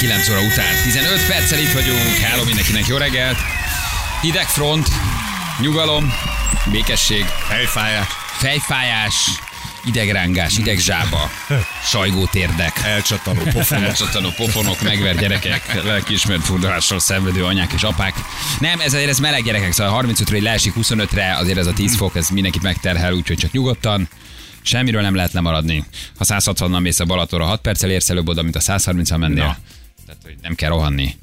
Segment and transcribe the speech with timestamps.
[0.00, 0.82] 9 óra után.
[0.82, 1.98] 15 perccel itt vagyunk.
[2.00, 3.38] Hello mindenkinek, jó reggelt.
[4.22, 4.88] Hideg front,
[5.60, 6.12] nyugalom,
[6.70, 8.06] békesség, Fejfájás.
[8.38, 9.14] fejfájás,
[9.84, 11.30] idegrángás, idegzsába,
[11.84, 12.80] sajgó térdek.
[12.84, 13.82] Elcsattanó pofon.
[13.84, 18.14] Elcsattanó pofonok, megver gyerekek, lelkiismert furdalással szenvedő anyák és apák.
[18.60, 22.28] Nem, ez, ez meleg gyerekek, szóval 35-ről leesik 25-re, azért ez a 10 fok, ez
[22.28, 24.08] mindenkit megterhel, úgyhogy csak nyugodtan.
[24.62, 25.84] Semmiről nem lehet lemaradni.
[26.18, 29.44] Ha 160-nal mész a Balatonra, 6 perccel érsz előbb oda, mint a 130-al mennél.
[29.44, 29.56] Na.
[30.10, 31.14] Tehát, hogy nem kell rohanni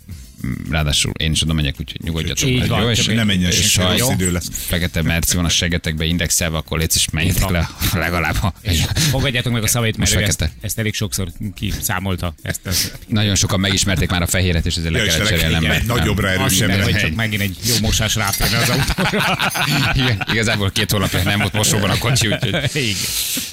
[0.70, 2.50] ráadásul én is oda megyek, úgyhogy nyugodjatok.
[2.50, 4.48] Így van, jó, és nem menjen és ha jó, idő lesz.
[4.52, 8.36] Fekete merci van a segetekbe indexelve, akkor légy is menjetek le legalább.
[8.36, 8.54] Ha.
[8.62, 12.34] És fogadjátok meg a szavait, mert ezt, ezt, elég sokszor kiszámolta.
[12.42, 12.98] Ezt, ezt.
[13.08, 15.84] Nagyon sokan megismerték már a fehéret, és ezért le kellett cserélnem.
[15.86, 16.84] Nagyobbra erősebbre.
[16.84, 19.40] Hogy csak megint egy jó mosás ráférne az autóra.
[20.02, 22.96] Igen, igazából két hónapja nem volt mosóban a kocsi, úgyhogy...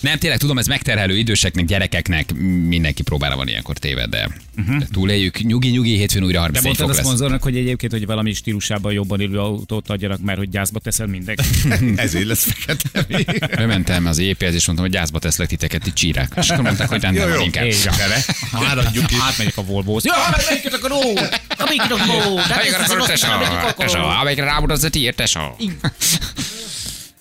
[0.01, 2.35] Nem, tényleg tudom, ez megterhelő időseknek, gyerekeknek,
[2.69, 4.75] mindenki próbára van ilyenkor téved, de uh-huh.
[4.75, 4.85] Mhm.
[4.93, 5.43] túléljük.
[5.43, 6.99] Nyugi, nyugi, hétfőn újra 30 mondtad a lesz.
[6.99, 11.45] szponzornak, hogy egyébként, hogy valami stílusában jobban élő autót adjanak, mert hogy gyászba teszel mindenki.
[11.97, 13.47] Ezért lesz fekete.
[13.57, 16.33] Bementem az épéhez, és mondtam, hogy gyászba teszlek titeket, itt csírák.
[16.37, 17.65] És akkor mondták, hogy rendben van inkább.
[17.69, 19.15] Gyere, áradjuk ki.
[19.21, 20.05] Átmegyek a Volvo-hoz.
[20.05, 20.13] Ja,
[20.49, 21.19] melyiket akarod?
[21.59, 22.39] A melyiket akarod?
[22.39, 23.33] Hát Amelyikre ezt akarod, az tesó?
[23.33, 24.21] azt, amelyik Tesó, akarod.
[24.21, 25.41] amelyikre rámutatsz a tiéd, tesó.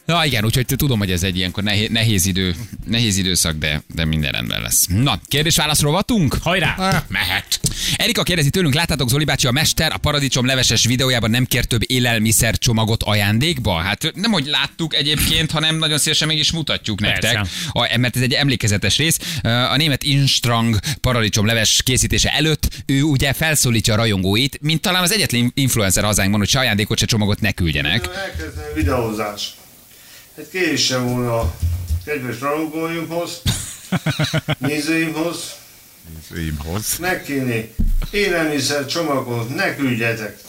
[0.06, 4.06] Ja, igen, úgyhogy tudom, hogy ez egy ilyenkor nehéz, nehéz, idő, nehéz időszak, de, de
[4.06, 4.86] minden rendben lesz.
[4.90, 6.38] Na, kérdés-válasz rovatunk?
[6.42, 7.04] Hajrá!
[7.08, 7.60] Mehet.
[7.96, 11.82] Erika kérdezi tőlünk, láttátok Zoli bácsi, a mester a paradicsom leveses videójában nem kér több
[11.88, 13.74] élelmiszer csomagot ajándékba?
[13.74, 17.34] Hát nem, hogy láttuk egyébként, hanem nagyon szívesen mégis mutatjuk nektek.
[17.34, 17.52] Persze.
[17.72, 19.20] A, mert ez egy emlékezetes rész.
[19.44, 25.12] A német Instrang paradicsom leves készítése előtt ő ugye felszólítja a rajongóit, mint talán az
[25.12, 28.10] egyetlen influencer hazánkban, hogy se ajándékot, se csomagot ne küldjenek.
[28.16, 29.54] Elkezdeni a videózás.
[30.36, 31.54] Hát kérésem volna a
[32.06, 33.42] kedves rajongóimhoz,
[34.60, 35.56] nézőimhoz,
[36.36, 36.98] Imhoz.
[37.00, 37.74] megkérni
[38.12, 40.40] élelmiszer csomagot ne küldjetek.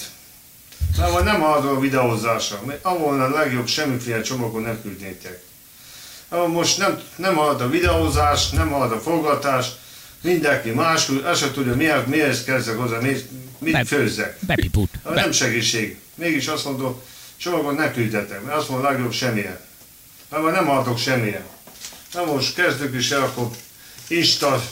[0.98, 2.62] Mert majd nem adom a videózásra.
[2.66, 5.42] mert Ahol a legjobb semmiféle csomagot nem küldnétek.
[6.28, 9.66] Ahol most nem, nem ad a videózás, nem ad a forgatás,
[10.22, 13.28] mindenki más, azt se tudja, miért, miért kezdek hozzá, mit,
[13.58, 14.36] mit Be- főzzek.
[14.40, 14.90] Bepiput.
[15.02, 15.98] Ha nem segítség.
[16.14, 17.00] Mégis azt mondom,
[17.36, 19.58] csomagot ne küldjetek, mert azt mondom, legjobb semmilyen.
[20.42, 21.44] Mert nem adok semmilyen.
[22.12, 23.50] Na most kezdjük is el, akkor
[24.08, 24.62] Insta,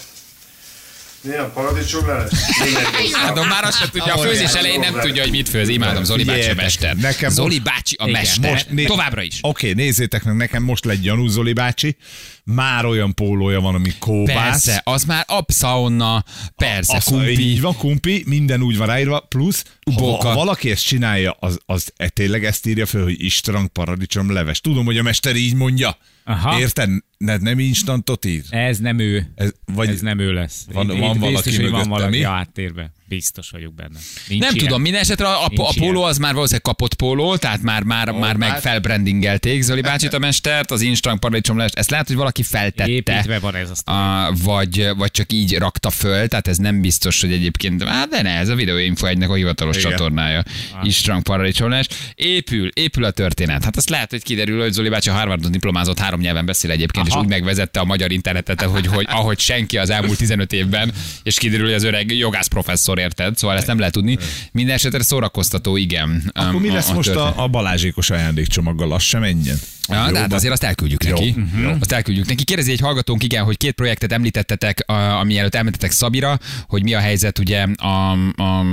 [1.23, 2.05] mi a paradicsom?
[2.05, 5.69] Hát de már azt sem tudja, a főzés elején nem tudja, hogy mit főz.
[5.69, 6.97] Imádom, Zoli bácsi a mester.
[6.97, 8.51] nekem Zoli bácsi a mester.
[8.51, 9.39] most né- Továbbra is.
[9.41, 11.97] Oké, nézzétek meg, nekem most lett gyanú Zoli bácsi.
[12.45, 14.35] Már olyan pólója van, ami kóbász.
[14.65, 16.25] Persze, az már abszaonna,
[16.57, 17.39] persze, Azt- kumpi.
[17.39, 19.65] Így van, kumpi, minden úgy van ráírva, plusz,
[19.97, 24.33] ha, ha valaki ezt csinálja, az, az e, tényleg ezt írja föl, hogy istrang paradicsom
[24.33, 24.61] leves.
[24.61, 25.97] Tudom, hogy a mester így mondja.
[26.25, 26.59] Aha.
[26.61, 26.91] Érted?
[27.19, 28.43] Ne, nem instantot ír.
[28.51, 29.33] Ez nem ő.
[29.35, 30.67] Ez, vagy Ez nem ő lesz.
[30.73, 32.25] Van- Itt- van valaki biztos, hogy van valaki mi?
[32.25, 32.93] a háttérben.
[33.15, 33.99] Biztos vagyok benne.
[34.29, 34.67] Nincs Nem ilyen.
[34.67, 36.09] tudom, minden esetre a, a, a póló ilyen.
[36.09, 38.61] az már valószínűleg kapott póló, tehát már, már, már meg hát.
[38.61, 41.75] felbrandingelték Zoli bácsit a mestert, az Instrang paradicsom levest.
[41.75, 42.91] Ezt lehet, hogy valaki feltette.
[42.91, 47.33] Építve van ez a vagy, vagy csak így rakta föl, tehát ez nem biztos, hogy
[47.33, 49.91] egyébként, hát de ne, ez a videóinfo egynek a hivatalos Igen.
[49.91, 50.43] csatornája.
[50.83, 51.87] Istrang paradicsomlás.
[52.15, 53.65] Épül, épül a történet.
[53.65, 57.09] Hát azt lehet, hogy kiderül, hogy Zoli bácsi a Harvardon diplomázott, három nyelven beszél egyébként,
[57.09, 57.19] Aha.
[57.19, 61.39] és úgy megvezette a magyar internetet, hogy, hogy ahogy senki az elmúlt 15 évben, és
[61.39, 64.19] kiderül, hogy az öreg jogász professzor érted, szóval ezt nem lehet tudni.
[64.53, 66.31] Minden esetre szórakoztató, igen.
[66.35, 68.93] Akkor mi lesz most a, a Balázsékos ajándékcsomaggal?
[68.93, 69.57] Az sem menjen.
[69.89, 71.35] Ja, de hát azért azt elküldjük Jó, neki.
[71.63, 71.71] jó.
[71.81, 72.45] Azt elküldjük neki.
[72.45, 74.85] Kérdezi egy hallgatónk, igen, hogy két projektet említettetek,
[75.21, 78.13] ami előtt elmentetek Szabira, hogy mi a helyzet ugye a,
[78.43, 78.65] a,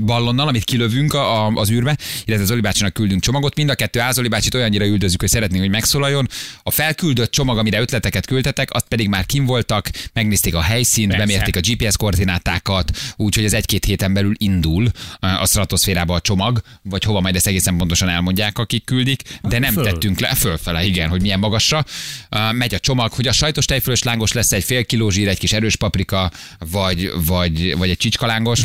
[0.00, 3.56] ballonnal, amit kilövünk a, a, az űrbe, illetve Zoli bácsinak küldünk csomagot.
[3.56, 6.28] Mind a kettő A Zoli bácsit olyannyira üldözzük, hogy szeretnénk, hogy megszólaljon.
[6.62, 11.26] A felküldött csomag, amire ötleteket küldtetek, azt pedig már kim voltak, megnézték a helyszínt, Persze.
[11.26, 17.04] bemérték a GPS koordinátákat, úgyhogy ez egy-két héten belül indul a stratoszférába a csomag, vagy
[17.04, 19.84] hova majd ezt egészen pontosan elmondják, akik küldik, de nem föl.
[19.84, 21.84] tettünk le, fölfele, igen, hogy milyen magasra.
[22.30, 25.38] Uh, megy a csomag, hogy a sajtos tejfölös lángos lesz egy fél kiló zsír, egy
[25.38, 26.30] kis erős paprika,
[26.70, 28.60] vagy, vagy, vagy egy csicskalángos,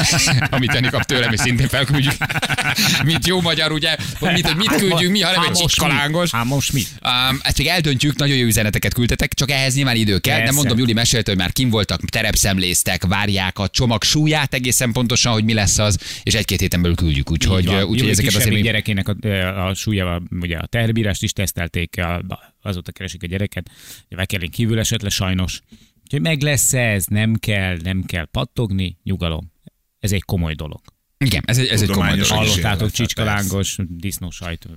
[0.50, 2.14] amit Jani kap tőlem, és szintén felküldjük.
[3.04, 6.30] Mint jó magyar, ugye, hogy mit, hogy mit küldjünk mi, hanem Hát egy csicskalángos.
[6.30, 6.82] Hát most mi?
[7.04, 10.36] Um, ezt még eldöntjük, nagyon jó üzeneteket küldtetek, csak ehhez nyilván idő kell.
[10.36, 10.56] De Persze.
[10.56, 15.44] mondom, Juli mesélte, hogy már kim voltak, terepszemléztek, várják a csomag súlyát egészen pontosan, hogy
[15.44, 17.30] mi lesz az, és egy-két héten belül küldjük.
[17.30, 18.62] Úgyhogy, úgyhogy ezeket azért még...
[18.62, 19.14] gyerekének a,
[19.66, 22.22] a súlyával, ugye a teherbírást is tesztelték, a,
[22.62, 23.70] azóta keresik a gyereket,
[24.06, 25.60] ugye Vekelén kívül esett le sajnos.
[26.02, 29.52] Úgyhogy meg lesz ez, nem kell, nem kell pattogni, nyugalom.
[29.98, 30.80] Ez egy komoly dolog.
[31.18, 32.26] Igen, ez egy, ez egy komoly dolog.
[32.26, 32.96] Hallottátok, persze.
[32.96, 34.68] csicskalángos, disznósajt.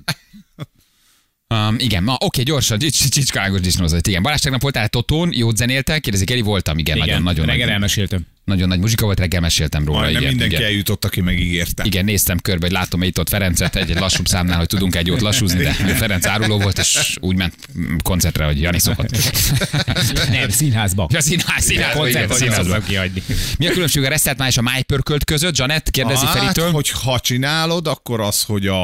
[1.54, 4.08] Um, igen, ma oké, gyorsan, csics- csicskágos disznózat.
[4.08, 7.46] Igen, Balázs tegnap voltál Totón, jót zenéltek, kérdezik, Eri, voltam, igen, Igen, nagyon, nagyon.
[7.46, 8.26] reggel elmeséltem.
[8.46, 10.00] Nagyon nagy muzsika volt, reggel meséltem róla.
[10.00, 10.68] Majdnem igen, mindenki igen.
[10.68, 11.84] eljutott, aki megígérte.
[11.86, 15.22] Igen, néztem körbe, hogy látom itt ott Ferencet egy lassúbb számnál, hogy tudunk egy jót
[15.22, 17.56] lassúzni, de Ferenc áruló volt, és úgy ment
[18.04, 19.10] koncertre, hogy Jani szokott.
[20.30, 21.08] Nem, színházba.
[21.12, 22.80] Ja, színház, színházba, igen, Koncertben színházba.
[22.88, 23.24] kihagyni.
[23.58, 25.58] Mi a különbség a resztelt máj és a májpörkölt között?
[25.58, 26.72] Janet kérdezi hát, Feritől.
[26.72, 28.76] hogy ha csinálod, akkor az, hogy a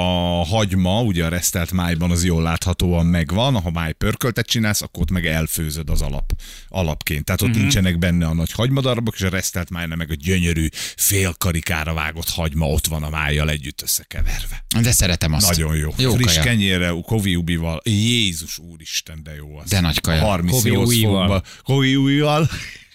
[0.45, 5.11] hagyma, ugye a resztelt májban az jól láthatóan megvan, ha máj pörköltet csinálsz, akkor ott
[5.11, 6.31] meg elfőzöd az alap,
[6.69, 7.25] alapként.
[7.25, 7.57] Tehát ott Mhm.
[7.59, 7.73] uh-huh.
[7.73, 12.65] nincsenek benne a nagy hagymadarabok, és a resztelt májnál meg a gyönyörű, félkarikára vágott hagyma
[12.67, 14.65] ott van a májjal együtt összekeverve.
[14.81, 15.47] De szeretem azt.
[15.49, 15.93] Nagyon jó.
[15.97, 16.41] Jó Friss kaja.
[16.41, 17.81] kenyérre, kovi ubival.
[17.83, 19.69] Jézus úristen, de jó az.
[19.69, 20.21] De nagy kaja.
[20.21, 21.27] 38 Kovi ujjval.
[21.27, 21.43] fokba.
[21.63, 21.95] Kovi.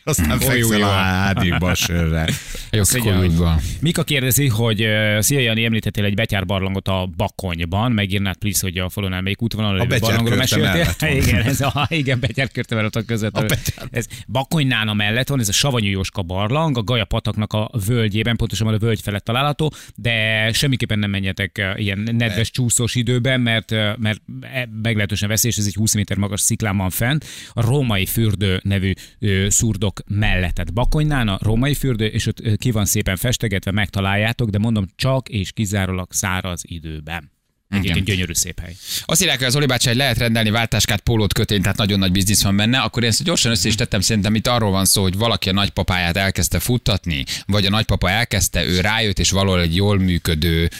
[0.06, 1.74] Aztán fekszel a hádikba
[2.80, 3.16] a Szegyen.
[3.16, 3.60] kólyúgyban.
[3.80, 8.88] Mika kérdezi, hogy uh, Szia Jani, említettél egy betyárbarlangot a Bakonyban, megírnád please, hogy a
[8.88, 11.10] falonál melyik útvonalon lévő barlangról van.
[11.16, 13.36] Igen, ez a, igen, betyárkörte mellett a között.
[13.36, 17.52] A Betyár- Ez Bakonynál a mellett van, ez a Savanyú Jóska barlang, a Gaja pataknak
[17.52, 23.40] a völgyében, pontosan a völgy felett található, de semmiképpen nem menjetek ilyen nedves csúszós időben,
[23.40, 28.06] mert, mert e- meglehetősen veszélyes, ez egy 20 méter magas sziklán van fent, a római
[28.06, 29.46] fürdő nevű ö,
[29.96, 30.54] szurdok mellett.
[30.54, 30.72] Tehát
[31.28, 36.12] a római fürdő, és ott ki van szépen festegetve, megtaláljátok, de mondom, csak és kizárólag
[36.12, 37.30] száraz időben.
[37.70, 38.76] Egyébként gyönyörű szép hely.
[39.04, 42.12] Azt írják, hogy az Oli bácsi, hogy lehet rendelni váltáskát, pólót, kötényt, tehát nagyon nagy
[42.12, 45.02] biznisz van benne, akkor én ezt gyorsan össze is tettem, szerintem itt arról van szó,
[45.02, 49.76] hogy valaki a nagypapáját elkezdte futtatni, vagy a nagypapa elkezdte, ő rájött, és valahol egy
[49.76, 50.70] jól működő,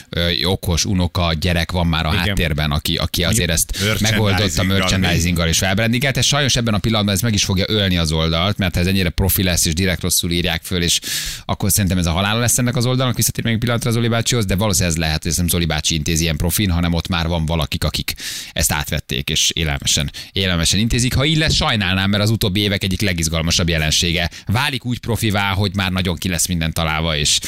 [0.43, 2.27] okos unoka gyerek van már a Igen.
[2.27, 7.21] háttérben, aki, aki azért ezt megoldotta merchandisinggal és felbrandingelt, és sajnos ebben a pillanatban ez
[7.21, 10.31] meg is fogja ölni az oldalt, mert ha ez ennyire profi lesz, és direkt rosszul
[10.31, 10.99] írják föl, és
[11.45, 14.45] akkor szerintem ez a halál lesz ennek az oldalnak, visszatér még pillanatra az Zoli bácsihoz,
[14.45, 17.27] de valószínűleg ez lehet, hogy ez nem Zoli bácsi intézi ilyen profin, hanem ott már
[17.27, 18.13] van valakik, akik
[18.51, 21.13] ezt átvették, és élelmesen, élelmesen intézik.
[21.15, 24.29] Ha így lesz, sajnálnám, mert az utóbbi évek egyik legizgalmasabb jelensége.
[24.45, 27.39] Válik úgy profivá, hogy már nagyon ki lesz minden találva, és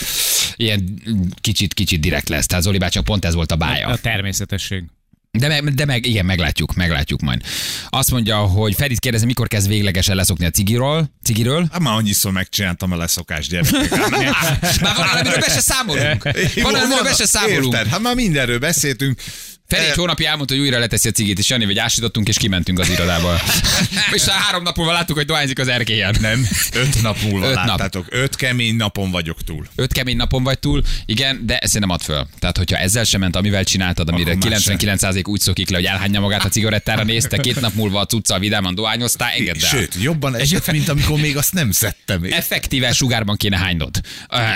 [0.55, 1.01] ilyen
[1.41, 2.45] kicsit-kicsit direkt lesz.
[2.45, 3.87] Tehát Zoli bácsinak pont ez volt a bája.
[3.87, 4.83] A természetesség.
[5.31, 7.41] De meg, de meg, igen, meglátjuk, meglátjuk majd.
[7.89, 11.67] Azt mondja, hogy Ferit kérdezi, mikor kezd véglegesen leszokni a cigiról, cigiről.
[11.71, 13.89] Hát már annyiszor megcsináltam a leszokás gyerekek.
[14.81, 16.23] Már van, amiről be se számolunk.
[16.61, 17.73] Van, amiről be se számolunk.
[17.73, 17.87] Érted?
[17.87, 19.21] Hát már mindenről beszéltünk.
[19.69, 22.79] Feri egy hónapja elmondta, hogy újra leteszi a cigit, és Jani, vagy ásítottunk, és kimentünk
[22.79, 23.39] az irodába.
[24.15, 26.15] és három nap múlva láttuk, hogy dohányzik az erkélyen.
[26.21, 27.67] Nem, öt nap múlva Öt nap.
[27.67, 28.05] láttátok.
[28.09, 29.67] Öt kemény napon vagyok túl.
[29.75, 32.27] Öt kemény napon vagy túl, igen, de ezt nem ad föl.
[32.39, 35.85] Tehát, hogyha ezzel sem ment, amivel csináltad, amire Akkor már 99% úgy szokik le, hogy
[35.85, 39.69] elhányja magát a cigarettára nézte, két nap múlva a cuccal vidáman dohányoztál, engedd el.
[39.69, 42.23] Sőt, jobban esett, mint amikor még azt nem szedtem.
[42.29, 44.01] Effektíve sugárban kéne hánynod.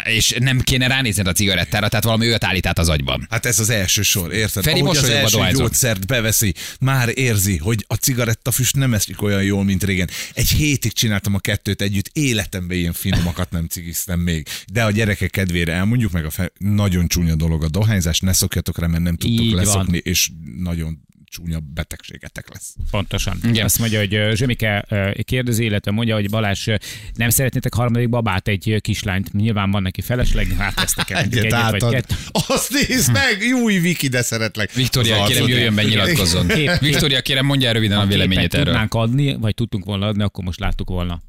[0.04, 3.28] És nem kéne ránézned a cigarettára, tehát valami olyat állít át az agyban.
[3.30, 4.64] Hát ez az első sor, érted?
[4.64, 5.62] Feri az első dohányzott.
[5.62, 10.10] gyógyszert beveszi, már érzi, hogy a cigarettafüst nem eszik olyan jól, mint régen.
[10.34, 14.48] Egy hétig csináltam a kettőt együtt, életemben ilyen finomakat nem cigiztem még.
[14.72, 16.52] De a gyerekek kedvére elmondjuk meg, a fe...
[16.58, 19.64] nagyon csúnya dolog a dohányzás, ne szokjatok rá, mert nem tudtok Így van.
[19.64, 21.02] leszokni, és nagyon
[21.34, 22.76] csúnya betegségetek lesz.
[22.92, 23.38] Pontosan.
[23.44, 23.66] Igen.
[23.66, 24.86] Azt mondja, hogy Zsömike
[25.24, 26.68] kérdezi, illetve mondja, hogy Balázs
[27.14, 29.34] nem szeretnétek harmadik babát, egy kislányt.
[29.34, 31.92] Nyilván van neki felesleg, hát vesztek el egyet, Egyet vagy átad.
[31.92, 32.16] kettő.
[32.48, 34.72] Azt nézd meg, Júj, Viki, de szeretlek.
[34.72, 36.48] Viktória, kérem, jöjjön be, nyilatkozzon.
[36.80, 38.66] Viktória, kérem, mondja röviden a véleményét erről.
[38.66, 41.22] tudnánk adni, vagy tudtunk volna adni, akkor most láttuk volna.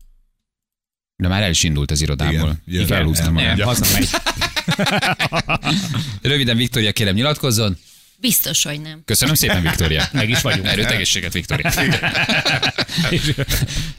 [1.16, 2.56] De már el is indult az irodából.
[2.66, 3.34] Igen, Igen, Nem.
[3.34, 4.08] Nem, hazamegy.
[6.22, 7.76] Röviden, Viktória, kérem, nyilatkozzon.
[8.16, 9.02] Biztos, hogy nem.
[9.04, 10.04] Köszönöm szépen, Viktória.
[10.12, 10.66] Meg is vagyunk.
[10.66, 11.70] Erőt, egészséget, Viktória.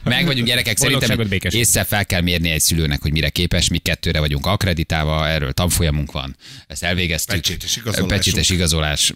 [0.04, 4.20] Meg vagyunk gyerekek, szerintem észre fel kell mérni egy szülőnek, hogy mire képes, mi kettőre
[4.20, 7.34] vagyunk akreditálva, erről tanfolyamunk van, ezt elvégeztük.
[7.34, 8.10] Pecsétes igazolásunk.
[8.10, 9.12] Pecsétes igazolás,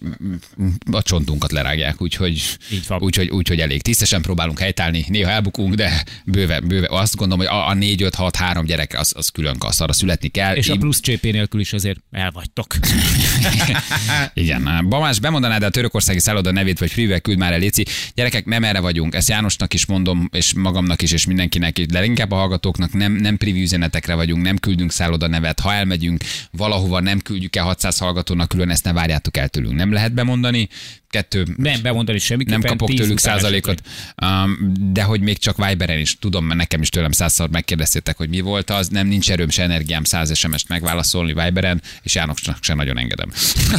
[0.91, 2.57] a csontunkat lerágják, úgyhogy,
[2.99, 6.87] úgyhogy, úgyhogy elég tisztesen próbálunk helytállni, néha elbukunk, de bőve, bőve.
[6.89, 9.93] Azt gondolom, hogy a, a 4 5 6 3 gyerek, az, az külön kassz, arra
[9.93, 10.55] születni kell.
[10.55, 12.75] És a Én- plusz csépé nélkül is azért elvagytok.
[14.33, 14.65] Igen.
[14.91, 17.85] Balázs, bemondanád a törökországi szálloda nevét, vagy free küld már el, Léci.
[18.15, 19.15] Gyerekek, nem erre vagyunk.
[19.15, 23.11] Ezt Jánosnak is mondom, és magamnak is, és mindenkinek is, de inkább a hallgatóknak nem,
[23.13, 25.59] nem privű üzenetekre vagyunk, nem küldünk szálloda nevet.
[25.59, 29.75] Ha elmegyünk valahova, nem küldjük el 600 hallgatónak külön, ezt ne várjátok el tőlünk.
[29.75, 30.69] Nem lehet bemondani.
[31.09, 32.59] Kettő, Nem bemondani semmiképpen.
[32.59, 33.81] nem kapok 10 tőlük százalékot,
[34.21, 38.29] um, de hogy még csak Viberen is, tudom, mert nekem is tőlem százszor megkérdeztétek, hogy
[38.29, 42.73] mi volt az, nem nincs erőm se energiám 100 SMS-t megválaszolni Viberen, és Jánosnak se
[42.73, 43.31] nagyon engedem.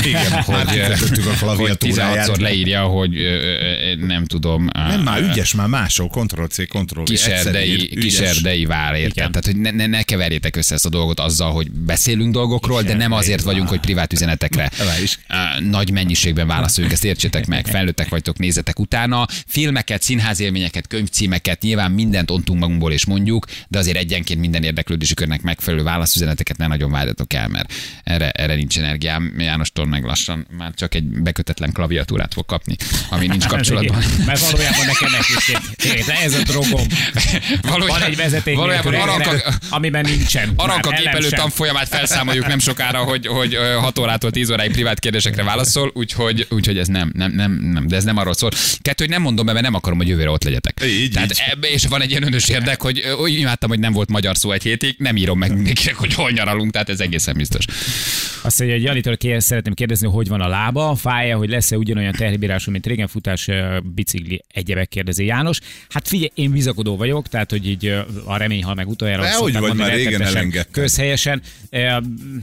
[0.05, 2.29] Igen, hogy, már Letöltöttük a klaviatúráját.
[2.29, 3.11] 16-szor leírja, hogy
[3.99, 4.69] nem tudom.
[4.73, 7.05] Nem, már ügyes, már máshol, Ctrl-C, Ctrl-V.
[7.05, 9.31] Kiserdei, kiserdei vár, érted?
[9.31, 12.95] Tehát, hogy ne, ne, ne keverjétek össze ezt a dolgot azzal, hogy beszélünk dolgokról, de
[12.95, 14.71] nem azért vagyunk, hogy privát üzenetekre
[15.61, 19.27] nagy mennyiségben válaszoljunk, ezt értsétek meg, felnőttek vagytok, nézzetek utána.
[19.47, 25.43] Filmeket, színházélményeket, könyvcímeket, nyilván mindent ontunk magunkból és mondjuk, de azért egyenként minden érdeklődési körnek
[25.43, 27.73] megfelelő válaszüzeneteket ne nagyon várjatok el, mert
[28.05, 29.35] erre, erre nincs energiám.
[29.39, 32.77] Jánostól meg lassan már csak egy bekötetlen klaviatúrát fog kapni,
[33.11, 34.03] ami nincs kapcsolatban.
[34.27, 36.87] Mert valójában nekem nekik de ez a drogom.
[37.87, 40.53] Van egy vezeték valójában aranka, rendszer, amiben nincsen.
[40.57, 41.31] Aranka sem.
[41.31, 46.79] tanfolyamát felszámoljuk nem sokára, hogy, hogy 6 órától 10 óráig privát kérdésekre válaszol, úgyhogy, úgyhogy
[46.79, 48.51] ez nem, nem, nem, nem, de ez nem arról szól.
[48.81, 50.81] Kettő, hogy nem mondom be, mert nem akarom, hogy jövőre ott legyetek.
[50.85, 51.43] Így, Tehát így.
[51.51, 54.53] Ebbe, és van egy ilyen önös érdek, hogy úgy imádtam, hogy nem volt magyar szó
[54.53, 57.65] egy hétig, nem írom meg mindenkinek, hogy hol nyaralunk, tehát ez egészen biztos.
[58.43, 62.13] Azt mondja, hogy Janitól kér, szeretném kérdezni, hogy van a lába, fája, hogy lesz-e ugyanolyan
[62.13, 63.49] teherbírású, mint régen futás,
[63.95, 65.59] bicikli, egyebek kérdezi János.
[65.89, 69.23] Hát figyelj, én bizakodó vagyok, tehát hogy így a remény hal meg utoljára.
[69.23, 70.73] Azt hogy vagy, mondani, már régen elengedted.
[70.73, 71.43] Közhelyesen.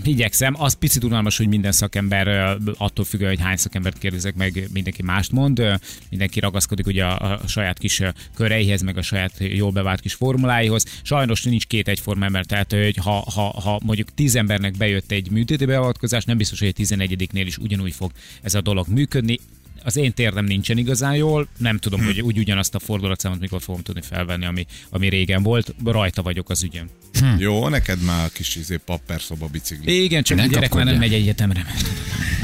[0.04, 5.04] Igyekszem, az picit unalmas, hogy minden szakember attól függ, hogy hány szakembert kérdezek meg, mindenki
[5.04, 5.80] mást mond,
[6.10, 8.02] mindenki ragaszkodik ugye a, a saját kis
[8.36, 10.86] köreihez, meg a saját jól bevált kis formuláihoz.
[11.02, 15.32] Sajnos nincs két egyforma ember, tehát hogy ha, ha, ha mondjuk tíz embernek bejött egy
[15.32, 18.12] műtéti beavatkozás, nem biztos, hogy a 11-nél is ugyanúgy fog
[18.42, 19.40] ez a dolog működni.
[19.84, 23.82] Az én térdem nincsen igazán jól, nem tudom, hogy úgy ugyanazt a fordulatszámot mikor fogom
[23.82, 25.76] tudni felvenni, ami, ami régen volt.
[25.86, 26.90] Rajta vagyok az ügyön.
[27.38, 30.04] Jó, neked már a kis izé, papper szoba bicikli.
[30.04, 31.66] Igen, csak Ne a gyerek már nem megy egyetemre.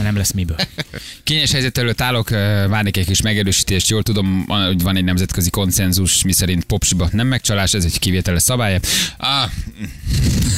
[0.01, 0.57] Nem lesz miből.
[1.23, 3.89] Kényes helyzet előtt állok, várnék egy kis megerősítést.
[3.89, 8.79] Jól tudom, hogy van egy nemzetközi konszenzus, miszerint popsiba nem megcsalás, ez egy kivételes szabály.
[9.17, 9.49] Ah,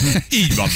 [0.41, 0.69] Így van.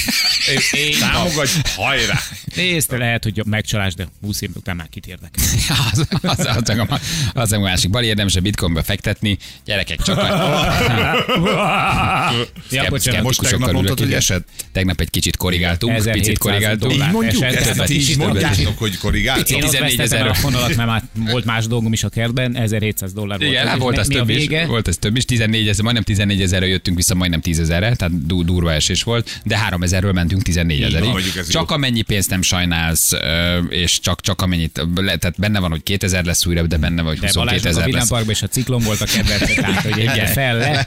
[1.00, 2.20] Támogatj, hajrá!
[2.54, 5.44] Nézd, lehet, hogy megcsalás, de 20 év után már kit érdekel.
[5.92, 7.00] az, az, az, az, az,
[7.34, 7.90] az a másik.
[7.90, 9.38] Bali érdemes a bitcoinba fektetni.
[9.64, 10.30] Gyerekek, csak a
[12.70, 13.22] Ja, bocsánat.
[13.22, 14.48] Most tegnap mondtad, hogy esett?
[14.72, 16.92] Tegnap egy kicsit korrigáltunk, 1700 picit korrigáltunk.
[16.92, 18.00] Így mondjuk, esett, ezt tehát ti
[18.56, 19.50] mondjátok, hogy korrigáltok.
[19.50, 20.30] Én ott 14 vesztettem ezer.
[20.30, 23.50] a fonalat, mert már volt más dolgom is a kertben, 1700 dollár volt.
[23.50, 25.82] Igen, hát volt mi- ez mi a több is, volt ez több is, 14 ezer,
[25.82, 29.82] majdnem 14 ezerre jöttünk vissza, majdnem 10 ezerre, tehát du- durva esés volt, de 3
[29.82, 31.32] ezerről mentünk 14 van, ezerig.
[31.48, 31.74] Csak jó.
[31.76, 33.12] amennyi pénzt nem sajnálsz,
[33.68, 37.10] és csak, csak amennyit, le- tehát benne van, hogy 2000 lesz újra, de benne van,
[37.10, 37.90] hogy De 22 Balázsnak a ezer lesz.
[37.92, 40.86] villámparkban és a ciklon volt a kedvence, tehát hogy egyre fel le.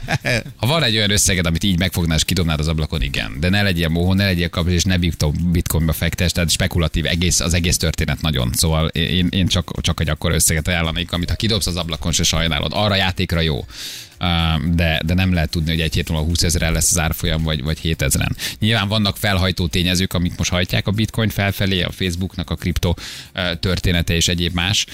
[0.56, 3.36] Ha van egy olyan összeged, amit így megfognál és kidobnád az ablakon, igen.
[3.40, 7.40] De ne legyél mohó, ne legyél kapcsolat, és ne bitcoin- bitcoinba fektes, tehát spekulatív egész,
[7.40, 8.50] az egész történet nagyon.
[8.52, 12.22] Szóval én, én csak, csak egy akkor összeget ajánlanék, amit ha kidobsz az ablakon, se
[12.22, 12.72] sajnálod.
[12.74, 13.64] Arra játékra jó.
[14.74, 17.62] De, de nem lehet tudni, hogy egy hét múlva 20 ezeren lesz az árfolyam, vagy,
[17.62, 18.36] vagy 7 ezeren.
[18.58, 22.94] Nyilván vannak felhajtó tényezők, amik most hajtják a bitcoin felfelé, a Facebooknak a kripto
[23.60, 24.86] története és egyéb más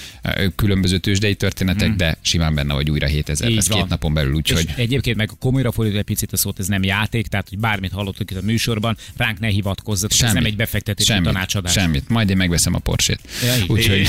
[0.55, 3.79] különböző tőzsdei történetek, de simán benne vagy újra 7000 Így lesz van.
[3.79, 6.67] két napon belül, úgyhogy És egyébként meg a komolyra fordítva egy picit a szót, ez
[6.67, 10.55] nem játék, tehát hogy bármit hallottuk itt a műsorban, ránk ne hivatkozzatok, ez nem egy
[10.55, 11.71] befektetési semmit, tanácsadás.
[11.71, 12.09] Semmit.
[12.09, 13.19] Majd én megveszem a Porsét.
[13.43, 13.53] Ja.
[13.67, 14.07] Úgyhogy...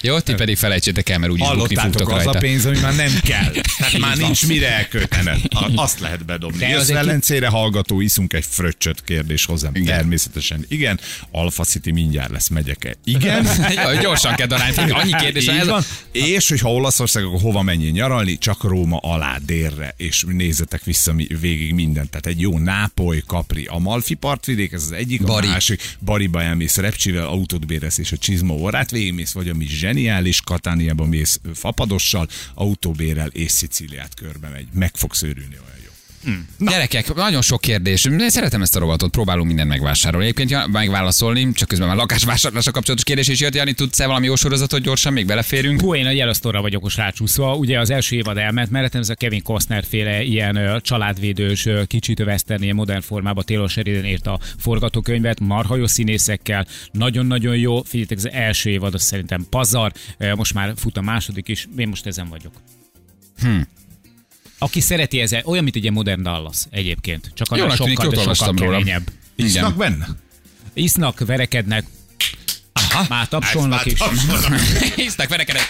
[0.00, 2.38] Jó, ti pedig felejtsétek el, mert úgyis bukni fogtok az a rajta.
[2.38, 3.52] pénz, ami már nem kell.
[3.78, 5.40] Tehát már nincs mire elköltened.
[5.74, 6.66] Azt lehet bedobni.
[6.68, 9.74] Jössz egy- Velencére hallgató, iszunk egy fröccsöt kérdés hozzám.
[9.74, 9.86] Igen.
[9.86, 11.00] Természetesen igen.
[11.30, 12.94] Alpha City mindjárt lesz, megyek-e?
[13.04, 13.46] Igen.
[13.74, 15.82] Ja, gyorsan kell darálni, annyi kérdés Ez van.
[16.12, 18.38] És hogyha Olaszország, akkor hova menjél nyaralni?
[18.38, 22.10] Csak Róma alá, délre, és nézzetek vissza mi- végig mindent.
[22.10, 25.46] Tehát egy jó Nápoly, Capri, Amalfi partvidék, ez az egyik, Bari.
[25.46, 25.96] a másik.
[26.04, 31.40] Bariba elmész repcsivel, autót béresz, és a csizma órát végigmész, vagy ami zseniális, Katániába mész
[31.54, 33.50] fapadossal, autóbérrel, és
[33.88, 34.66] Szicíliát körbe megy.
[34.72, 36.66] Meg fogsz őrülni olyan jó.
[36.70, 38.04] Gyerekek, nagyon sok kérdés.
[38.04, 40.24] Én szeretem ezt a robotot, próbálunk mindent megvásárolni.
[40.24, 43.54] Egyébként ja, megválaszolni, csak közben már lakásvásárlásra kapcsolatos kérdés is jött.
[43.54, 45.80] Jani, tudsz-e valami jó sorozatot gyorsan, még beleférünk?
[45.80, 47.56] Hú, én a Yellowstone-ra vagyok most rácsúszva.
[47.56, 51.84] Ugye az első évad elment mellettem, ez a Kevin Costner féle ilyen ö, családvédős, ö,
[51.84, 57.82] kicsit ilyen modern formában Taylor Sheridan írt a forgatókönyvet, marha jó színészekkel, nagyon-nagyon jó.
[57.82, 61.88] Figyeljetek, az első évad az szerintem pazar, Ö, most már fut a második is, én
[61.88, 62.52] most ezen vagyok.
[63.40, 63.60] Hm.
[64.58, 67.30] Aki szereti ez, olyan, mint egy ilyen modern Dallas egyébként.
[67.34, 69.10] Csak annál Jónak tűnik, sokkal, sokkal keményebb.
[69.36, 70.06] Isznak benne?
[70.74, 71.84] Isznak, verekednek,
[72.92, 73.98] Aha, már tapsolnak is.
[74.94, 75.66] Hisznek, verekedek.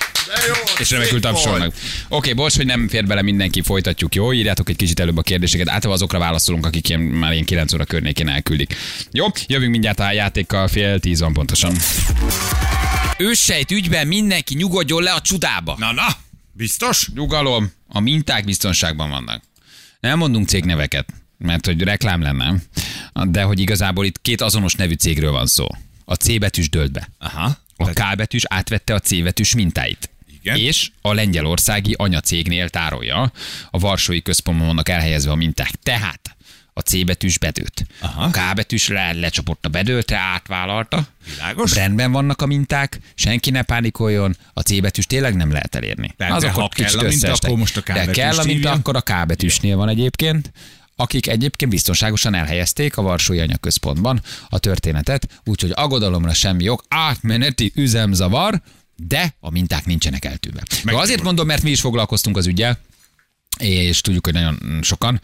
[0.79, 1.75] És remekül tapsolnak.
[2.09, 4.33] Oké, bocs, hogy nem fér bele mindenki, folytatjuk, jó?
[4.33, 5.69] Írjátok egy kicsit előbb a kérdéseket.
[5.69, 8.77] Általában azokra válaszolunk, akik ilyen, már ilyen 9 óra környékén elküldik.
[9.13, 11.77] Jó, jövünk mindjárt a játékkal, fél 10 van pontosan.
[13.19, 15.77] Őssejt ügyben mindenki nyugodjon le a csudába.
[15.79, 16.07] Na, na,
[16.59, 17.09] biztos?
[17.15, 19.43] Nyugalom, a minták biztonságban vannak.
[20.01, 22.55] Nem mondunk cégneveket, mert hogy reklám lenne,
[23.13, 25.67] de hogy igazából itt két azonos nevű cégről van szó.
[26.05, 27.09] A C betűs dölt be.
[27.19, 27.59] Aha.
[27.77, 30.11] A K betűs átvette a C betűs mintáit.
[30.41, 30.57] Igen.
[30.57, 33.33] És a lengyelországi anyacégnél tárolja.
[33.71, 35.71] A Varsói Központban vannak elhelyezve a minták.
[35.71, 36.28] Tehát
[36.79, 37.87] a C betűs bedőt.
[38.01, 38.23] Aha.
[38.23, 41.07] A K betűs le, lecsapott a bedőtre, átvállalta.
[41.35, 41.75] Világos.
[41.75, 46.15] Rendben vannak a minták, senki ne pánikoljon, a C betűs tényleg nem lehet elérni.
[46.17, 48.97] De Azok ha kell a minta, akkor most a K De kell a minta, akkor
[48.97, 50.53] a K betűsnél van egyébként
[51.01, 58.63] akik egyébként biztonságosan elhelyezték a Varsói Anyaközpontban a történetet, úgyhogy aggodalomra semmi jog, átmeneti üzemzavar,
[58.97, 60.63] de a minták nincsenek eltűnve.
[60.85, 62.79] Meg azért mondom, mert mi is foglalkoztunk az ügyel,
[63.59, 65.21] és tudjuk, hogy nagyon sokan,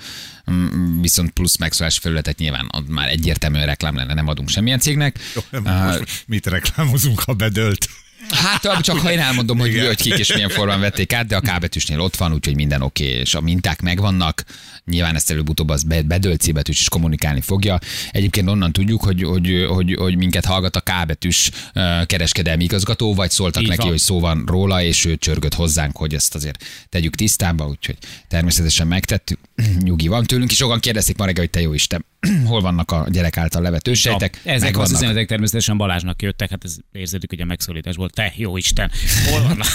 [0.50, 5.18] mm, viszont plusz megszólási felületet nyilván már egyértelműen reklám lenne, nem adunk semmilyen cégnek.
[5.64, 7.88] Ah, Most mit reklámozunk, ha bedölt?
[8.30, 11.40] Hát csak ha én elmondom, hogy, hogy kik és milyen formán vették át, de a
[11.40, 14.44] K betűsnél ott van, úgyhogy minden oké, és a minták megvannak.
[14.90, 17.78] Nyilván ezt előbb-utóbb az be- bedölt C betűs is kommunikálni fogja.
[18.10, 21.50] Egyébként onnan tudjuk, hogy, hogy, hogy, hogy minket hallgat a K betűs
[22.06, 23.90] kereskedelmi igazgató, vagy szóltak Így neki, van.
[23.90, 27.96] hogy szó van róla, és ő csörgött hozzánk, hogy ezt azért tegyük tisztába, úgyhogy
[28.28, 29.38] természetesen megtettük.
[29.84, 32.04] Nyugi van tőlünk, és sokan kérdezték ma reggel, hogy te jó Isten,
[32.46, 34.40] hol vannak a gyerek által levető sejtek?
[34.44, 38.14] Ezek az üzenetek természetesen Balázsnak jöttek, hát ez érződik, hogy a megszólítás volt.
[38.14, 38.90] Te, jó Isten,
[39.30, 39.66] hol vannak?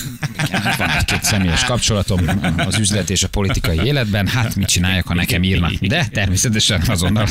[0.77, 2.19] Van egy-két személyes kapcsolatom
[2.57, 4.27] az üzlet és a politikai életben.
[4.27, 4.67] Hát mit
[4.99, 5.87] csinálják, ha nekem írnak?
[5.87, 7.27] De természetesen azonnal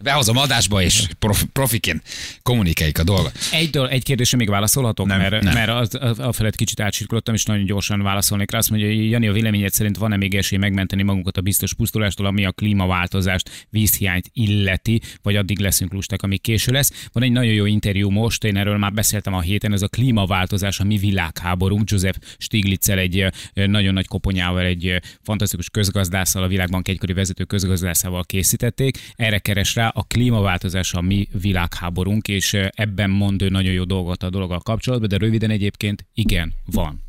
[0.00, 2.02] behozom adásba, és prof, profiként
[2.42, 3.32] kommunikáljuk a dolgot.
[3.52, 5.54] Egy, dol- egy kérdésre még válaszolhatok, Nem, mert, nem.
[5.54, 8.58] mert az, a, felett kicsit átsirkulottam, és nagyon gyorsan válaszolnék rá.
[8.58, 12.26] Azt mondja, hogy Jani, a véleményed szerint van-e még esély megmenteni magunkat a biztos pusztulástól,
[12.26, 17.08] ami a klímaváltozást, vízhiányt illeti, vagy addig leszünk lusták, amíg késő lesz.
[17.12, 20.80] Van egy nagyon jó interjú most, én erről már beszéltem a héten, ez a klímaváltozás,
[20.80, 21.90] a mi világháborunk.
[21.90, 28.98] Joseph Stiglitzel egy nagyon nagy koponyával, egy fantasztikus közgazdásszal, a világbank egykori vezető közgazdászával készítették.
[29.14, 34.22] Erre keres rá a klímaváltozás a mi világháborunk, és ebben mond ő nagyon jó dolgot
[34.22, 37.02] a dologgal kapcsolatban, de röviden egyébként igen, van.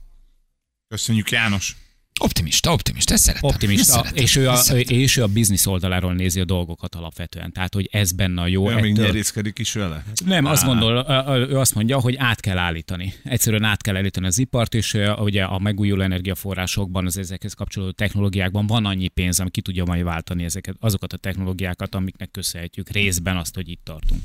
[0.88, 1.76] Köszönjük, János.
[2.20, 3.46] Optimista, optimista, ezt szeretem.
[3.50, 4.24] Ezt Optimista, szeretem.
[4.24, 4.98] és ő, a, Ezt szeretem.
[5.00, 7.52] és ő a biznisz oldaláról nézi a dolgokat alapvetően.
[7.52, 8.64] Tehát, hogy ez benne a jó.
[8.66, 10.04] Még ettől- nyerészkedik is vele?
[10.26, 11.06] Nem, azt gondol,
[11.50, 13.14] ő azt mondja, hogy át kell állítani.
[13.24, 18.68] Egyszerűen át kell állítani az ipart, és ugye a megújuló energiaforrásokban, az ezekhez kapcsolódó technológiákban
[18.68, 23.38] van annyi pénz, ami ki tudja majd váltani ezeket, azokat a technológiákat, amiknek köszönhetjük részben
[23.38, 24.22] azt, hogy itt tartunk.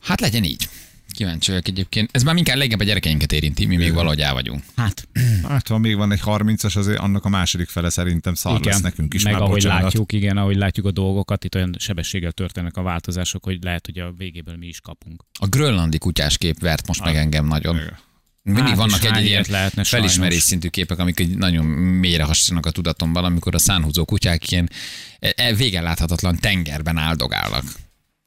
[0.00, 0.68] Hát legyen így.
[1.12, 2.08] Kíváncsi vagyok egyébként.
[2.12, 4.62] Ez már inkább leginkább a gyerekeinket érinti, mi még valahogy el vagyunk.
[4.76, 5.08] Hát,
[5.48, 9.14] Hát, ha még van egy 30-as, azért annak a második fele szerintem szar lesz nekünk
[9.14, 9.22] is.
[9.22, 9.82] meg már ahogy bocsánat.
[9.82, 13.98] látjuk, igen, ahogy látjuk a dolgokat, itt olyan sebességgel történnek a változások, hogy lehet, hogy
[13.98, 15.24] a végéből mi is kapunk.
[15.38, 17.76] A grönlandi kutyás kép vert most meg engem nagyon.
[17.76, 17.98] Igen.
[18.42, 20.42] Mindig Hát, vannak egy ilyen lehetne felismerés sajnos.
[20.42, 24.70] szintű képek, amik egy nagyon mélyre hasonlnak a tudatomban, amikor a szánhúzó kutyák ilyen
[25.18, 27.64] e- e- végen láthatatlan tengerben áldogálnak.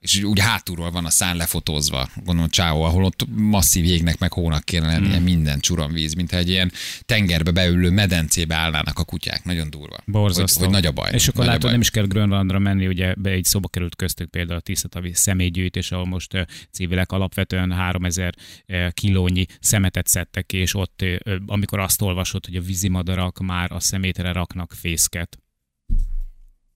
[0.04, 4.64] És úgy hátulról van a szán lefotózva, gondolom csáó, ahol ott masszív jégnek meg hónak
[4.64, 5.24] kéne lennie, mm.
[5.24, 6.72] minden csuromvíz, mint egy ilyen
[7.06, 9.44] tengerbe beülő medencébe állnának a kutyák.
[9.44, 9.98] Nagyon durva.
[10.06, 10.60] Borzasztó.
[10.60, 11.12] Hogy, hogy nagy a baj.
[11.14, 14.60] És akkor látod, nem is kell Grönlandra menni, ugye be egy szóba került köztük például
[14.60, 18.34] a tisztatavi személygyűjtés, ahol most civilek alapvetően 3000
[18.66, 21.06] eh, kilónyi szemetet szedtek ki, és ott,
[21.46, 25.43] amikor azt olvasod, hogy a vízimadarak már a szemétre raknak fészket.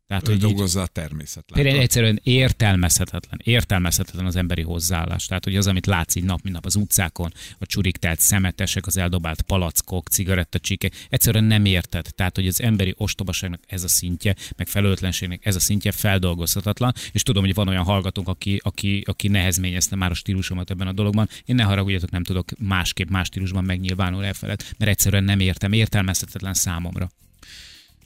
[0.07, 1.45] Tehát, hogy dolgozza a természet.
[1.53, 5.25] Például egyszerűen értelmezhetetlen, értelmezhetetlen az emberi hozzáállás.
[5.25, 8.85] Tehát, hogy az, amit látsz így nap, mint nap az utcákon, a csurik telt szemetesek,
[8.85, 12.07] az eldobált palackok, cigarettacsike, egyszerűen nem érted.
[12.15, 17.21] Tehát, hogy az emberi ostobaságnak ez a szintje, meg felelőtlenségnek ez a szintje feldolgozhatatlan, és
[17.23, 21.29] tudom, hogy van olyan hallgatónk, aki, aki, aki nehezményezte már a stílusomat ebben a dologban.
[21.45, 25.71] Én ne haragudjatok, nem tudok másképp, más stílusban megnyilvánulni e felett, mert egyszerűen nem értem,
[25.71, 27.11] értelmezhetetlen számomra.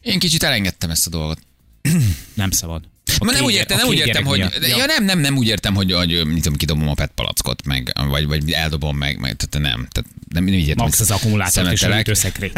[0.02, 1.50] Én kicsit elengedtem ezt a dolgot.
[2.34, 2.84] Nem szabad.
[3.20, 4.38] A Ma nem úgy értem, nem úgy értem, hogy...
[4.38, 4.60] gyerek Ja.
[4.60, 4.78] miatt.
[4.78, 7.94] ja, nem, nem, nem úgy értem, hogy, hogy mit tudom, kidobom a PET palackot, meg,
[8.10, 9.88] vagy, vagy eldobom meg, meg tehát nem.
[9.91, 10.86] Tehát nem, nem így értem.
[10.86, 11.88] Max az akkumulátort és a.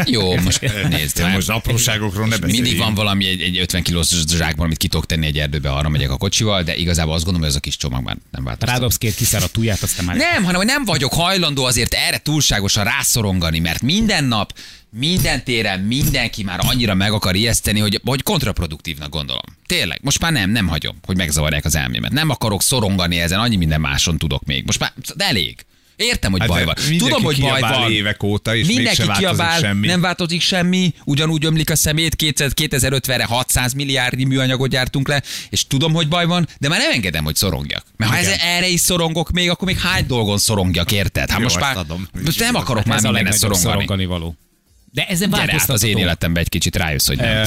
[0.04, 1.16] Jó, most nézd.
[1.16, 2.62] De most apróságokról ne beszéljünk.
[2.62, 5.88] Mindig van valami egy, egy 50 kilós zsákban, amit ki tudok tenni egy erdőbe, arra
[5.88, 8.76] megyek a kocsival, de igazából azt gondolom, hogy ez a kis csomagban nem változtat.
[8.76, 10.16] Rádobsz két kiszáradt ujját, aztán már...
[10.16, 14.52] Nem, hanem hogy nem vagyok hajlandó azért erre túlságosan rászorongani, mert minden nap,
[14.90, 19.42] minden téren mindenki már annyira meg akar ijeszteni, hogy, hogy kontraproduktívnak gondolom.
[19.66, 22.12] Tényleg, most már nem, nem hagyom, hogy megzavarják az elmémet.
[22.12, 24.64] Nem akarok szorongani ezen, annyi minden máson tudok még.
[24.64, 25.64] Most már de elég.
[25.96, 26.74] Értem, hogy Hát baj van.
[26.98, 27.90] Tudom, hogy baj van.
[27.92, 29.86] évek óta, és Mindenki kiabál, semmi.
[29.86, 35.66] nem változik semmi, ugyanúgy ömlik a szemét, 2000 2050-re 600 milliárdnyi műanyagot gyártunk le, és
[35.66, 37.84] tudom, hogy baj van, de már nem engedem, hogy szorongjak.
[37.96, 38.32] Mert ha Igen.
[38.32, 41.28] ez, erre is szorongok még, akkor még hány dolgon szorongjak, érted?
[41.30, 42.08] Hát Jó, most már adom.
[42.38, 43.56] nem akarok már szorongani.
[43.56, 44.36] szorongani való.
[44.94, 47.46] De ezen Gyere át az én életembe egy kicsit, rájössz, hogy nem.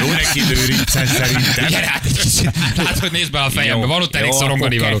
[0.00, 1.66] Jó neki lőrincen szerintem.
[1.66, 2.50] Gyere át egy kicsit.
[2.76, 5.00] Látod, nézd be a fejembe, van ott elég szorongani való.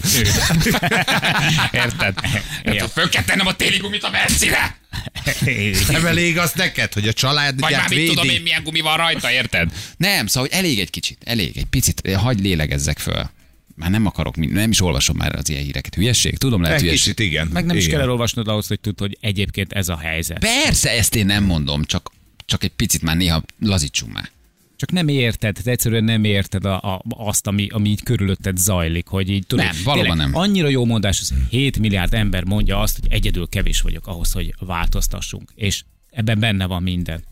[1.72, 2.14] Érted?
[2.62, 2.90] Érted?
[2.92, 4.76] Föl kell tennem a téli gumit a Mercire?
[5.88, 8.96] Nem elég az neked, hogy a család Vagy már mit tudom én, milyen gumi van
[8.96, 9.70] rajta, érted?
[9.96, 13.30] Nem, szóval hogy elég egy kicsit, elég, egy picit, hagy lélegezzek föl.
[13.74, 15.94] Már nem akarok, nem is olvasom már az ilyen híreket.
[15.94, 16.38] Hülyesség?
[16.38, 17.14] Tudom, lehet Egy hülyesség.
[17.14, 17.48] kicsit, igen.
[17.52, 17.94] Meg nem is igen.
[17.94, 20.38] kell elolvasnod ahhoz, hogy tudd, hogy egyébként ez a helyzet.
[20.38, 22.10] Persze, ezt én nem mondom, csak,
[22.44, 24.30] csak egy picit már néha lazítsunk már.
[24.76, 29.06] Csak nem érted, te egyszerűen nem érted a, a, azt, ami, ami így körülötted zajlik,
[29.06, 29.64] hogy így tudod.
[29.64, 30.40] Nem, valóban tényleg nem.
[30.40, 34.54] Annyira jó mondás, hogy 7 milliárd ember mondja azt, hogy egyedül kevés vagyok ahhoz, hogy
[34.58, 35.52] változtassunk.
[35.54, 37.24] És ebben benne van minden.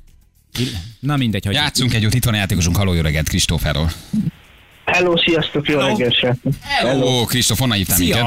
[1.01, 3.91] Na mindegy, hogy Játszunk egy jót, itt van a játékosunk, haló jó reggelt, Kristóferról.
[4.93, 6.53] Hello, sziasztok, jó reggelt, srácok.
[7.03, 8.23] Ó, Kristóf, honnan hívtál minket?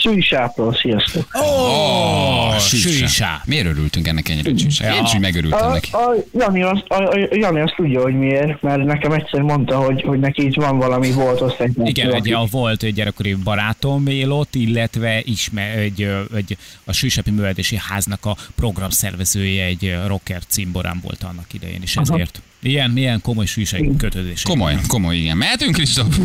[0.00, 0.10] Szia!
[0.10, 1.28] Csújsápról, sziasztok.
[1.32, 3.42] Oh, sűsá.
[3.44, 4.94] Miért örültünk ennek ennyire csűsá?
[4.94, 5.90] Én is megörültem A, neki.
[5.92, 10.02] a, Jani, azt, a, a, Jani azt tudja, hogy miért, mert nekem egyszer mondta, hogy,
[10.02, 11.70] hogy neki így van valami volt osztály.
[11.84, 17.30] Igen, egy, a volt egy gyerekkori barátom él ott, illetve ismer, egy, egy, a Sűsepi
[17.30, 22.42] Művelési Háznak a programszervezője, egy rocker cimborám volt annak idején, és ezért.
[22.62, 24.42] Ilyen, milyen komoly sűsei kötődés.
[24.42, 25.36] Komoly, komoly, igen.
[25.36, 26.18] Mehetünk, Kristóf?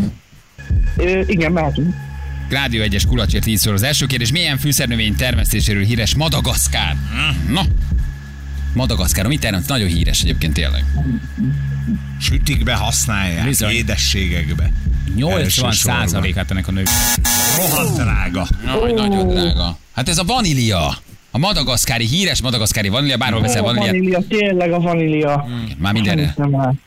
[0.97, 1.93] Ö, igen, mehetünk.
[2.49, 4.31] Rádió 1-es kulacsért így szól az első kérdés.
[4.31, 6.95] Milyen fűszernövény termesztéséről híres Madagaszkár?
[7.49, 7.61] Na,
[8.73, 9.67] Madagaszkáron mit termeszt?
[9.67, 10.83] Nagyon híres egyébként tényleg.
[12.19, 13.71] Sütikbe használják, Bizony.
[13.71, 14.71] édességekbe.
[15.15, 15.73] 80 Elsősorban.
[15.73, 16.87] százalékát ennek a nők.
[17.57, 18.47] Rohadt drága.
[18.65, 19.77] Jaj, nagyon drága.
[19.95, 20.97] Hát ez a vanília.
[21.35, 25.47] A madagaszkári, híres madagaszkári vanília, bárhol veszel a vaníliát, vanília, tényleg a vanília.
[25.77, 26.35] már mindenre,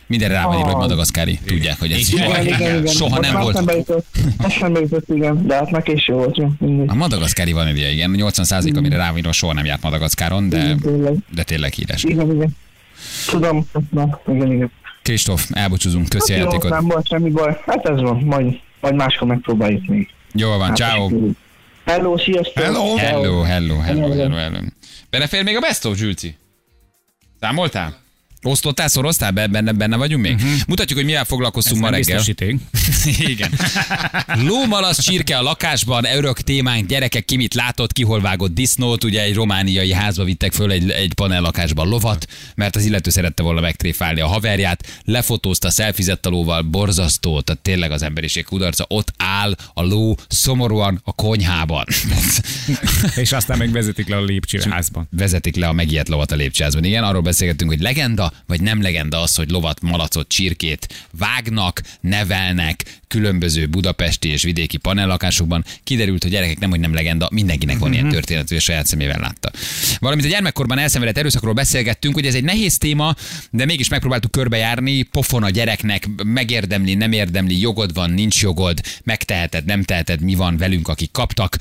[0.07, 0.81] mindenre rá van írva, hogy Ah.
[0.81, 1.39] madagaszkári.
[1.47, 3.57] Tudják, hogy ez Igen, igen, soha nem már volt.
[4.39, 6.39] Eszembe jutott, igen, de hát meg is jó volt.
[6.87, 10.77] A madagaszkári vanília, igen, 80 amire rá van írva, soha nem járt Madagaszkáron, de,
[11.35, 12.05] de tényleg híres.
[12.05, 12.57] Igen, igen.
[13.27, 14.71] Tudom, na, igen, igen.
[15.03, 16.71] Kristóf, elbúcsúzunk, köszi a Hát jó, játékot.
[16.71, 17.61] nem volt semmi baj.
[17.67, 20.09] Hát ez van, majd, majd máskor megpróbáljuk még.
[20.35, 21.11] Jól van, Hát, ciao.
[21.89, 22.65] Hello, sziasztok.
[22.65, 22.97] Hello.
[22.97, 24.59] Hello, hello, hello, hello, hello.
[25.11, 26.37] Belefér még a Best of, Zsülci?
[27.41, 27.97] Számoltál?
[28.43, 29.31] Osztottál, szoroztál?
[29.31, 30.35] Be- Benne, benne vagyunk még?
[30.35, 30.51] Uh-huh.
[30.67, 32.17] Mutatjuk, hogy mivel foglalkoztunk ma Nem reggel.
[33.33, 33.51] Igen.
[34.27, 39.23] Lómalasz csirke a lakásban, örök témánk, gyerekek ki mit látott, ki hol vágott disznót, ugye
[39.23, 43.61] egy romániai házba vittek föl egy, egy panel lakásban lovat, mert az illető szerette volna
[43.61, 49.55] megtréfálni a haverját, lefotózta, szelfizett a lóval, borzasztó, tehát tényleg az emberiség kudarca, ott áll
[49.75, 51.85] a ló szomorúan a konyhában.
[53.17, 55.09] És aztán meg vezetik le a lépcsőházban.
[55.11, 56.85] Vezetik le a megijedt lovat a lépcsőházban.
[56.85, 63.01] Igen, arról beszélgettünk, hogy legenda vagy nem legenda az, hogy lovat, malacot, csirkét vágnak, nevelnek
[63.09, 65.65] különböző budapesti és vidéki panellakásokban.
[65.85, 69.19] Kiderült, hogy gyerekek nem, hogy nem legenda, mindenkinek van ilyen történet, hogy a saját szemével
[69.21, 69.51] látta.
[69.99, 73.15] Valamint a gyermekkorban elszenvedett erőszakról beszélgettünk, hogy ez egy nehéz téma,
[73.51, 79.65] de mégis megpróbáltuk körbejárni, pofon a gyereknek, megérdemli, nem érdemli, jogod van, nincs jogod, megteheted,
[79.65, 81.57] nem teheted, mi van velünk, akik kaptak,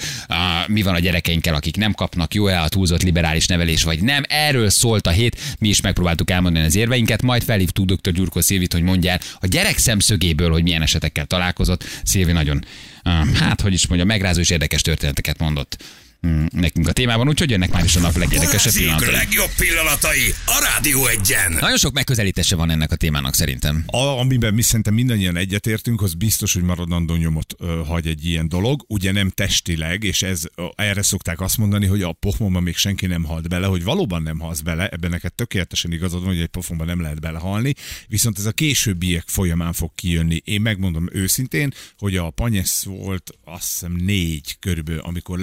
[0.67, 4.23] mi van a gyerekeinkkel, akik nem kapnak, jó-e a túlzott liberális nevelés, vagy nem.
[4.27, 8.11] Erről szólt a hét, mi is megpróbáltuk elmondani az érveinket, majd felhívtuk dr.
[8.11, 11.83] Gyurkó Szilvit, hogy mondja el a gyerek szemszögéből, hogy milyen esetekkel találkozott.
[12.03, 12.65] Szilvi nagyon,
[13.01, 15.77] ah, hát hogy is mondja, megrázó és érdekes történeteket mondott
[16.49, 19.11] nekünk a témában, úgyhogy jönnek már is a nap legérdekesebb pillanatai.
[19.11, 21.51] legjobb pillanatai a Rádió egyen.
[21.51, 23.83] Nagyon sok megközelítése van ennek a témának szerintem.
[23.85, 28.49] A, amiben mi szerintem mindannyian egyetértünk, az biztos, hogy maradandó nyomot ö, hagy egy ilyen
[28.49, 28.85] dolog.
[28.87, 30.43] Ugye nem testileg, és ez
[30.75, 34.39] erre szokták azt mondani, hogy a pofonban még senki nem halt bele, hogy valóban nem
[34.39, 37.73] halsz bele, ebben neked tökéletesen igazad van, hogy egy pofonban nem lehet belehalni,
[38.07, 40.41] viszont ez a későbbiek folyamán fog kijönni.
[40.43, 45.39] Én megmondom őszintén, hogy a panyesz volt azt hiszem négy körülbelül, amikor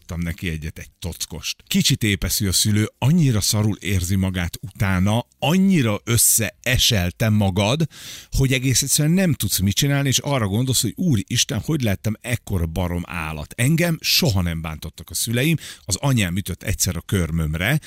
[0.00, 1.56] lecsattintottam neki egyet egy tockost.
[1.66, 7.86] Kicsit épeszű a szülő, annyira szarul érzi magát utána, annyira összeeseltem magad,
[8.30, 12.66] hogy egész egyszerűen nem tudsz mit csinálni, és arra gondolsz, hogy úristen, hogy lettem ekkora
[12.66, 13.54] barom állat.
[13.56, 17.80] Engem soha nem bántottak a szüleim, az anyám ütött egyszer a körmömre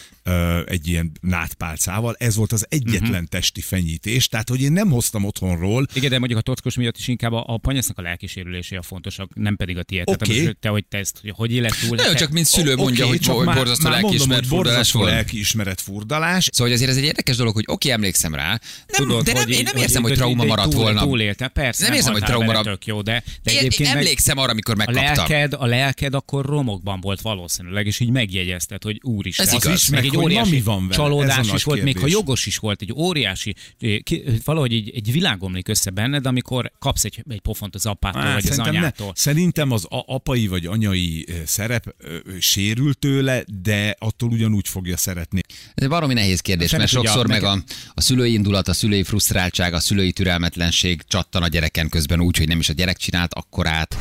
[0.65, 3.27] egy ilyen nátpálcával, ez volt az egyetlen uh-huh.
[3.27, 7.07] testi fenyítés, tehát hogy én nem hoztam otthonról, Igen, de mondjuk a tockos miatt is
[7.07, 10.09] inkább a, a panyasznak a lelkisérülése a fontosabb, nem pedig a tiéd.
[10.09, 10.41] Oké.
[10.41, 11.97] Tehát, te, hogy te ezt, hogy, hogy éled túl.
[12.11, 15.09] Te- csak mint szülő mondja, Oké, hogy, már- borzasztó hogy furdalás volt.
[15.09, 19.23] lelkiismeret furdalás, Szóval hogy azért ez egy érdekes dolog, hogy oké, emlékszem rá, nem, Tudod,
[19.23, 21.01] de nem, én nem érzem, hogy trauma maradt túl, volna.
[21.01, 21.83] Túlélte, persze.
[21.85, 22.85] Nem érzem, hogy trauma maradt.
[22.85, 25.15] Jó, de, de Én, egyébként emlékszem arra, amikor a megkaptam.
[25.15, 29.47] lelked, a lelked akkor romokban volt valószínűleg, és így megjegyezted, hogy úristen.
[29.47, 29.81] Ez az igaz.
[29.81, 30.89] is, Meg egy óriási mi van vele?
[30.93, 33.55] Ez a csalódás is volt, még ha jogos is volt, egy óriási,
[34.43, 38.33] valahogy egy, egy világ omlik össze benned, amikor kapsz egy, egy pofont az apától, Á,
[38.33, 39.11] vagy az szerintem, ne, anyától.
[39.15, 41.92] szerintem az a, apai vagy anyai szerep
[42.39, 45.41] sérül tőle, de attól ugyanúgy fogja szeretni.
[45.73, 49.79] Ez baromi nehéz kérdés, mert sokszor meg a, a szülői indulat, a szülői frusztráltság, a
[49.79, 53.97] szülői türelmetlenség csattan a gyereken közben úgy, hogy nem is a gyerek csinált akkorát.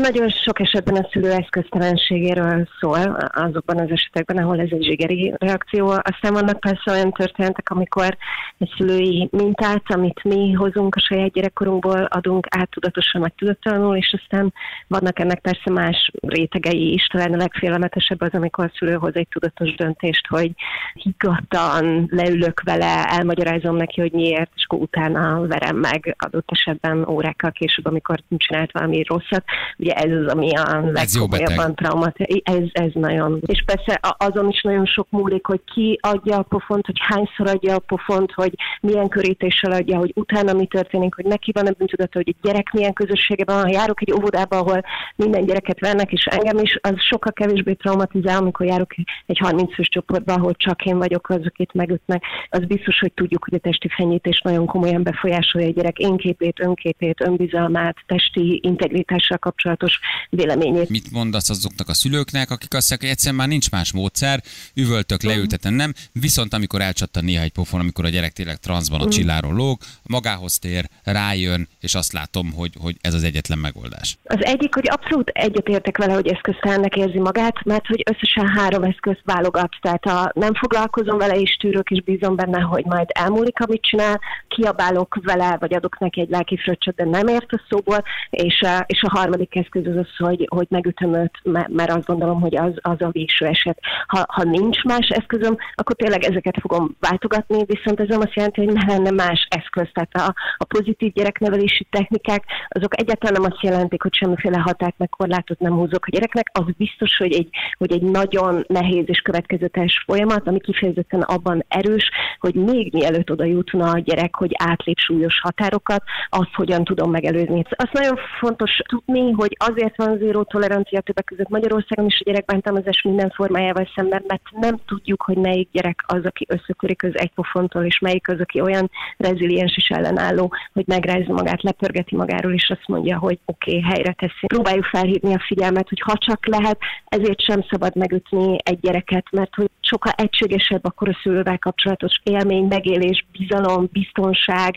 [0.00, 2.98] Nagyon sok esetben a szülő eszköztelenségéről szól
[3.34, 5.88] azokban az esetekben, ahol ez egy zsigeri reakció.
[5.88, 8.16] Aztán vannak persze olyan történetek, amikor
[8.58, 14.16] egy szülői mintát, amit mi hozunk a saját gyerekkorunkból, adunk át tudatosan vagy tudattalanul, és
[14.22, 14.52] aztán
[14.88, 17.06] vannak ennek persze más rétegei is.
[17.06, 20.50] Talán a legfélelmetesebb az, amikor a szülő hoz egy tudatos döntést, hogy
[20.94, 27.52] higgadtan leülök vele, elmagyarázom neki, hogy miért, és akkor utána verem meg adott esetben órákkal
[27.52, 29.44] később, amikor csinált valami rosszat.
[29.84, 32.16] Ugye ez az, ami a legkomolyabban traumat.
[32.42, 33.40] Ez, ez nagyon.
[33.46, 37.74] És persze azon is nagyon sok múlik, hogy ki adja a pofont, hogy hányszor adja
[37.74, 42.18] a pofont, hogy milyen körítéssel adja, hogy utána mi történik, hogy neki van a bűntudata,
[42.18, 43.64] hogy a gyerek milyen közösségeben van.
[43.64, 44.84] Ha járok egy óvodába, ahol
[45.16, 48.94] minden gyereket vennek, és engem is, az sokkal kevésbé traumatizál, amikor járok
[49.26, 52.22] egy 30 fős csoportba, ahol csak én vagyok az, akit megütnek.
[52.50, 57.20] Az biztos, hogy tudjuk, hogy a testi fenyítés nagyon komolyan befolyásolja a gyerek énképét, önképét,
[57.20, 59.38] önbizalmát, testi integritással
[59.76, 59.98] kapcsolatos
[60.30, 60.88] véleményét.
[60.88, 64.42] Mit mondasz azoknak a szülőknek, akik azt mondják, hogy egyszerűen már nincs más módszer,
[64.74, 65.92] üvöltök, leültetem, nem.
[66.12, 70.58] Viszont amikor elcsattan néha egy pofon, amikor a gyerek tényleg transzban a csilláról lóg, magához
[70.58, 74.16] tér, rájön, és azt látom, hogy, hogy ez az egyetlen megoldás.
[74.24, 79.20] Az egyik, hogy abszolút egyetértek vele, hogy eszköztelennek érzi magát, mert hogy összesen három eszközt
[79.24, 79.70] válogat.
[79.80, 84.20] Tehát a nem foglalkozom vele, és tűrök, és bízom benne, hogy majd elmúlik, amit csinál,
[84.48, 88.84] kiabálok vele, vagy adok neki egy lelki fröccsöt, de nem ért a szóból, és, a-
[88.86, 92.72] és a harmadik eszköz az hogy, hogy megütöm őt, me- mert azt gondolom, hogy az,
[92.80, 93.78] az a végső eset.
[94.06, 98.64] Ha, ha nincs más eszközöm, akkor tényleg ezeket fogom váltogatni, viszont ez nem azt jelenti,
[98.64, 99.88] hogy ne lenne más eszköz.
[99.92, 105.08] Tehát a, a pozitív gyereknevelési technikák, azok egyáltalán nem azt jelentik, hogy semmiféle határt meg
[105.08, 106.50] korlátot nem húzok a gyereknek.
[106.52, 112.10] Az biztos, hogy egy, hogy egy nagyon nehéz és következetes folyamat, ami kifejezetten abban erős,
[112.38, 117.62] hogy még mielőtt oda jutna a gyerek, hogy átlép súlyos határokat, azt hogyan tudom megelőzni.
[117.70, 123.02] Azt nagyon fontos tudni, hogy azért van zéró tolerancia többek között Magyarországon is a gyerekbántalmazás
[123.02, 127.84] minden formájával szemben, mert nem tudjuk, hogy melyik gyerek az, aki összekörik az egy pofontól,
[127.84, 132.86] és melyik az, aki olyan reziliens és ellenálló, hogy megrázza magát, lepörgeti magáról, és azt
[132.88, 134.46] mondja, hogy oké, okay, helyre teszi.
[134.46, 139.54] Próbáljuk felhívni a figyelmet, hogy ha csak lehet, ezért sem szabad megütni egy gyereket, mert
[139.54, 144.76] hogy sokkal egységesebb akkor a szülővel kapcsolatos élmény, megélés, bizalom, biztonság,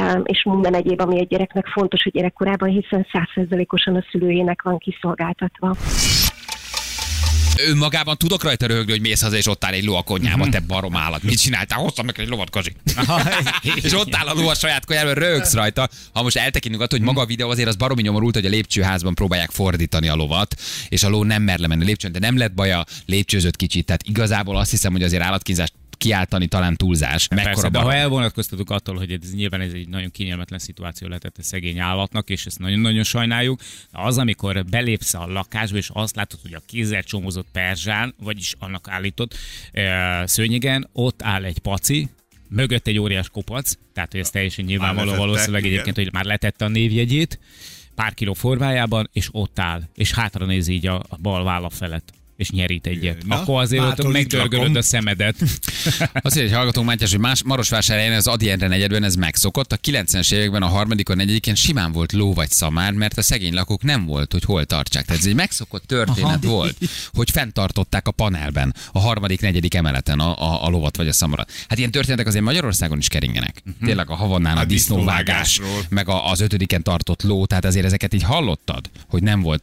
[0.00, 4.78] um, és minden egyéb, ami egy gyereknek fontos a gyerekkorában, hiszen százszerzelékosan a szülőjének van
[4.78, 5.76] kiszolgáltatva.
[7.66, 10.60] Önmagában tudok rajta röhögni, hogy mész haza, és ott áll egy ló a konyhába, te
[10.60, 11.22] barom állat.
[11.22, 11.78] Mit csináltál?
[11.78, 12.72] Hoztam meg egy lovat, Kazi.
[13.84, 15.88] és ott áll a ló a saját konyhában, röhögsz rajta.
[16.12, 19.14] Ha most eltekintünk attól, hogy maga a videó azért az baromi nyomorult, hogy a lépcsőházban
[19.14, 20.54] próbálják fordítani a lovat,
[20.88, 23.86] és a ló nem mer lemenni a lépcsőn, de nem lett baja, lépcsőzött kicsit.
[23.86, 27.28] Tehát igazából azt hiszem, hogy azért állatkínzást kiáltani talán túlzás.
[27.28, 28.00] Mekkora Persze, de ha barom.
[28.00, 32.46] elvonatkoztatunk attól, hogy ez nyilván ez egy nagyon kényelmetlen szituáció lehetett a szegény állatnak, és
[32.46, 33.60] ezt nagyon-nagyon sajnáljuk,
[33.92, 38.88] az, amikor belépsz a lakásba, és azt látod, hogy a kézzel csomozott perzsán, vagyis annak
[38.88, 39.34] állított
[39.72, 42.08] eh, szőnyegen, ott áll egy paci,
[42.48, 45.72] mögött egy óriás kopac, tehát hogy ez teljesen nyilvánvaló valószínűleg igen.
[45.72, 47.38] egyébként, hogy már letette a névjegyét,
[47.94, 52.12] pár kiló formájában, és ott áll, és hátra néz így a, a bal válla felett
[52.38, 53.26] és nyerít egyet.
[53.26, 55.36] Na, Akkor azért ott mától itt megdörgölöd a szemedet.
[56.12, 59.72] Azt mondja, hogy hallgatónk Mátyás, hogy más Marosvásárhelyen az Adi Endre negyedben ez megszokott.
[59.72, 63.82] A 90-es években a harmadikon, negyediken simán volt ló vagy szamár, mert a szegény lakók
[63.82, 65.04] nem volt, hogy hol tartsák.
[65.04, 66.54] Tehát ez egy megszokott történet Aha.
[66.54, 66.76] volt,
[67.12, 71.52] hogy fenntartották a panelben, a harmadik, negyedik emeleten a, a, a lovat vagy a szamarat.
[71.68, 73.62] Hát ilyen történetek azért Magyarországon is keringenek.
[73.66, 73.86] Uh-huh.
[73.86, 78.14] Tényleg a havannán a A disznóvágás, meg a, az ötödiken tartott ló, tehát azért ezeket
[78.14, 79.62] így hallottad, hogy nem volt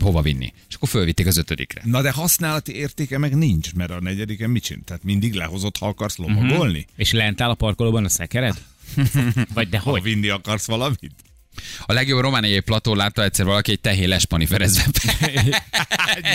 [0.00, 0.52] hova vinni.
[0.68, 1.80] És akkor fölvitték az ötödikre.
[1.84, 4.82] Na de használati értéke meg nincs, mert a negyediken mit csinál?
[4.84, 6.86] Tehát mindig lehozott, ha akarsz lovagolni?
[6.96, 8.62] És lent áll a parkolóban a szekered?
[9.54, 10.02] Vagy de Ha hogy?
[10.02, 11.14] vinni akarsz valamit?
[11.86, 14.84] A legjobb romániai plató látta egyszer valaki egy tehén lespaniferezve.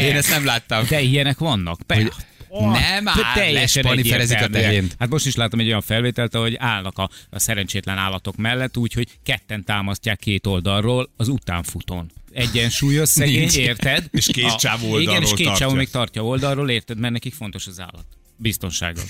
[0.00, 0.86] Én ezt nem láttam.
[0.88, 1.80] De ilyenek vannak.
[1.86, 2.12] Persze.
[2.50, 4.96] nem áll, lespaniferezik a tehént.
[4.98, 9.08] Hát most is látom egy olyan felvételt, hogy állnak a, a szerencsétlen állatok mellett, úgyhogy
[9.22, 12.10] ketten támasztják két oldalról az utánfutón.
[12.32, 13.56] Egyensúlyos szegény, Nincs.
[13.56, 14.08] érted?
[14.10, 16.98] És két csávó Igen, és oldalról két csávó még tartja oldalról, érted?
[16.98, 18.06] Mert nekik fontos az állat.
[18.36, 19.00] Biztonsága.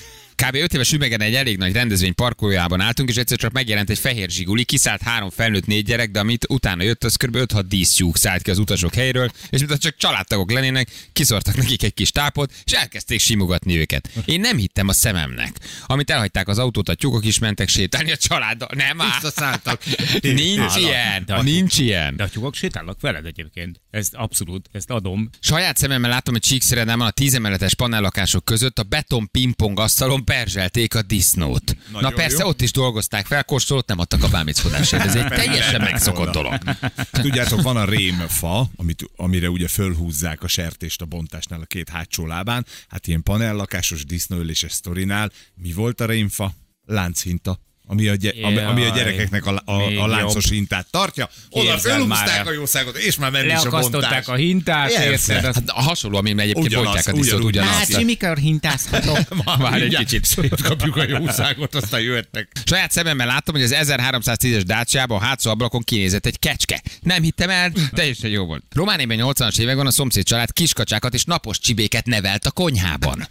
[0.47, 0.55] Kb.
[0.55, 4.31] 5 éves ümegen egy elég nagy rendezvény parkolójában álltunk, és egyszer csak megjelent egy fehér
[4.31, 7.37] zsiguli, kiszállt három felnőtt négy gyerek, de amit utána jött, az kb.
[7.37, 11.95] 5-6 dísztyúk szállt ki az utasok helyről, és mintha csak családtagok lennének, kiszortak nekik egy
[11.95, 14.09] kis tápot, és elkezdték simogatni őket.
[14.25, 15.57] Én nem hittem a szememnek.
[15.87, 18.69] Amit elhagyták az autót, a tyúkok is mentek sétálni a családdal.
[18.75, 19.09] Nem áll.
[19.13, 19.83] Visszaszálltak.
[20.23, 22.17] Nincs ilyen, De nincs ilyen.
[22.17, 23.81] De a tyúkok sétálnak veled egyébként.
[23.91, 25.29] Ezt abszolút, ezt adom.
[25.41, 31.03] Saját szememmel látom, hogy Csíkszeredában a tízemeletes panellakások között a beton pingpong asztalon perzselték a
[31.03, 31.77] disznót.
[31.93, 32.49] Nagyon Na persze, jó.
[32.49, 35.05] ott is dolgozták fel, kóstolót nem adtak a bámészkodásért.
[35.05, 36.59] Ez egy teljesen megszokott dolog.
[37.11, 42.27] Tudjátok, van a rémfa, amit, amire ugye fölhúzzák a sertést a bontásnál a két hátsó
[42.27, 42.67] lábán.
[42.89, 46.55] Hát ilyen panellakásos disznóöléses sztorinál mi volt a rémfa?
[46.87, 47.59] Lánchínta.
[47.91, 49.73] Ami a, gy- ami, ami a gyerekeknek a, a,
[50.03, 50.55] a láncos jobb.
[50.55, 51.29] hintát tartja.
[51.51, 52.47] Oda már.
[52.47, 54.27] a jószágot, és már menni is a bontás.
[54.27, 55.45] a hintát, érted?
[55.45, 57.57] Hát a hasonló, ami egyébként Ugyanaz, bontják a disznót, ugyanúgy.
[57.57, 57.95] ugyanaz.
[57.95, 59.19] Hát, mikor hintázhatok?
[59.59, 60.35] Várj egy kicsit.
[60.63, 62.49] Kapjuk a jószágot, aztán jöhetnek.
[62.65, 66.83] Saját szememmel láttam, hogy az 1310-es Dacia-ban a hátsó ablakon kinézett egy kecske.
[67.01, 68.65] Nem hittem el, teljesen jó volt.
[68.75, 73.29] Romániában 80-as években a szomszéd család kiskacsákat és napos csibéket nevelt a konyhában.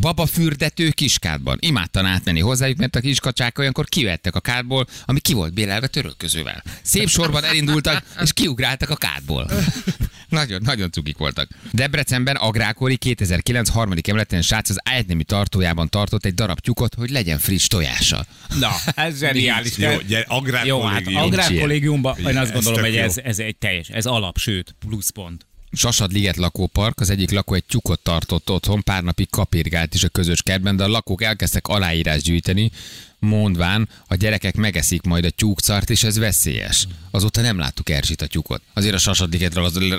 [0.00, 1.58] Baba fürdető kiskádban.
[1.60, 6.62] Imádtan átmenni hozzájuk, mert a kiskacsák olyankor kivettek a kádból, ami ki volt bélelve törölközővel.
[6.82, 9.50] Szép sorban elindultak, és kiugráltak a kádból.
[10.28, 11.48] nagyon, nagyon cukik voltak.
[11.72, 17.38] Debrecenben Agrákori 2009 harmadik emeleten srác az ágynemű tartójában tartott egy darab tyukot, hogy legyen
[17.38, 18.26] friss tojása.
[18.58, 19.76] Na, ez zseniális.
[19.76, 21.22] Jó, gyere, agrár Jó, hát kollégium.
[21.22, 25.47] agrárkollégiumban, én azt gondolom, hogy ez, ez egy teljes, ez alap, sőt, pluszpont.
[25.72, 30.42] Sasadliget lakópark, az egyik lakó egy tyukot tartott otthon, pár napig kapirgált is a közös
[30.42, 32.70] kertben, de a lakók elkezdtek aláírás gyűjteni,
[33.18, 36.86] mondván, a gyerekek megeszik majd a tyúkcart, és ez veszélyes.
[37.10, 38.62] Azóta nem láttuk Erzsit a tyúkot.
[38.74, 39.54] Azért a Sasadliget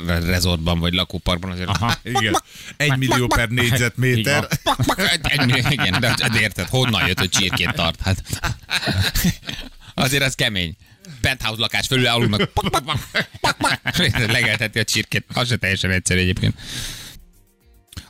[0.05, 1.69] rezortban vagy lakóparkban azért...
[1.69, 1.95] Aha.
[2.03, 2.43] Igen.
[2.77, 4.47] Egy millió per négyzetméter.
[4.95, 7.99] Egy- egy- Igen, de, de érted, honnan jött, hogy csirkét tart?
[8.01, 8.23] Hát.
[9.93, 10.75] Azért az kemény.
[11.21, 12.51] Penthouse lakás fölül alulnak.
[14.27, 15.25] Legelteti a csirkét.
[15.33, 16.55] Az se teljesen egyszerű egyébként.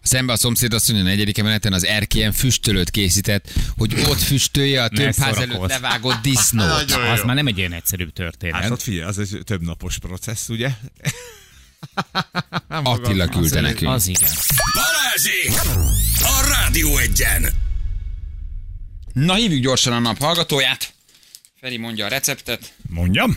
[0.02, 4.84] Szembe a szomszéd azt mondja, a negyedik emeleten az erkélyen füstölőt készített, hogy ott füstölje
[4.84, 6.91] a több ház előtt levágott disznót.
[7.13, 8.62] Az már nem egy ilyen egyszerű történet.
[8.62, 10.69] Hát ott figyelj, az egy több napos processz, ugye?
[12.67, 13.91] Attila küldte nekünk.
[13.91, 14.32] Az igen.
[14.74, 15.78] Balázsék!
[16.22, 17.50] A Rádió egyen!
[19.13, 20.93] Na hívjuk gyorsan a nap hallgatóját.
[21.60, 22.74] Feri mondja a receptet.
[22.89, 23.36] Mondjam?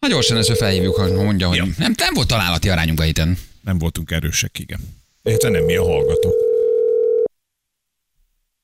[0.00, 1.64] Ha gyorsan ezt felhívjuk, ha mondja, hogy Jó.
[1.78, 3.38] nem, nem volt találati arányunk a héten.
[3.60, 4.80] Nem voltunk erősek, igen.
[5.22, 6.34] Érte nem mi a hallgatók.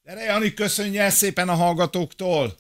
[0.05, 2.57] Gyere, Jani, köszönj el szépen a hallgatóktól!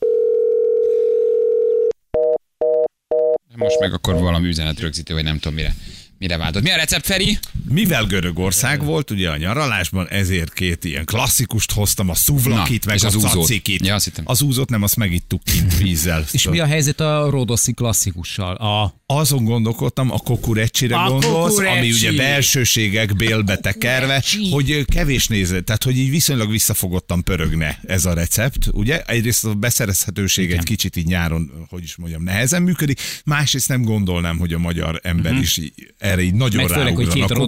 [3.56, 5.74] Most meg akkor valami üzenet rögzítő, vagy nem tudom mire,
[6.18, 6.62] mire váltott.
[6.62, 7.38] Mi a recept, Feri?
[7.68, 12.96] Mivel Görögország volt ugye a nyaralásban, ezért két ilyen klasszikust hoztam, a szuvlakit, Na, meg
[12.96, 13.30] és az az úzót.
[13.40, 13.86] cacikit.
[13.86, 13.96] Ja.
[14.24, 16.24] Az úzót nem, azt megittuk kint vízzel.
[16.32, 18.54] És mi a helyzet a Rodoszi klasszikussal?
[18.54, 21.90] A Azon gondolkodtam, a kokurecsire A gondolsz, ami kokurecsi.
[22.08, 28.12] ugye belsőségek bélbe tekerve, hogy kevés néző, tehát hogy így viszonylag visszafogottan pörögne ez a
[28.14, 29.02] recept, ugye?
[29.02, 34.38] Egyrészt a beszerezhetőség egy kicsit így nyáron, hogy is mondjam, nehezen működik, másrészt nem gondolnám,
[34.38, 36.94] hogy a magyar ember is így, erre így nagyon meg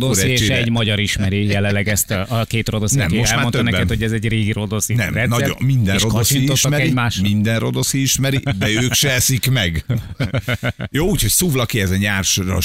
[0.09, 3.37] Rodoszi és egy magyar ismeri jelenleg ezt a, a két Rodoszi, Nem, aki most már
[3.37, 3.73] elmondta többen.
[3.73, 7.23] neked, hogy ez egy régi Rodoszi Nem, recept, nagyon, minden rodoszi ismeri, egymásra.
[7.23, 9.85] minden rodoszi ismeri, de ők se eszik meg.
[10.91, 12.59] Jó, úgyhogy szuvlaki, ez a nyársra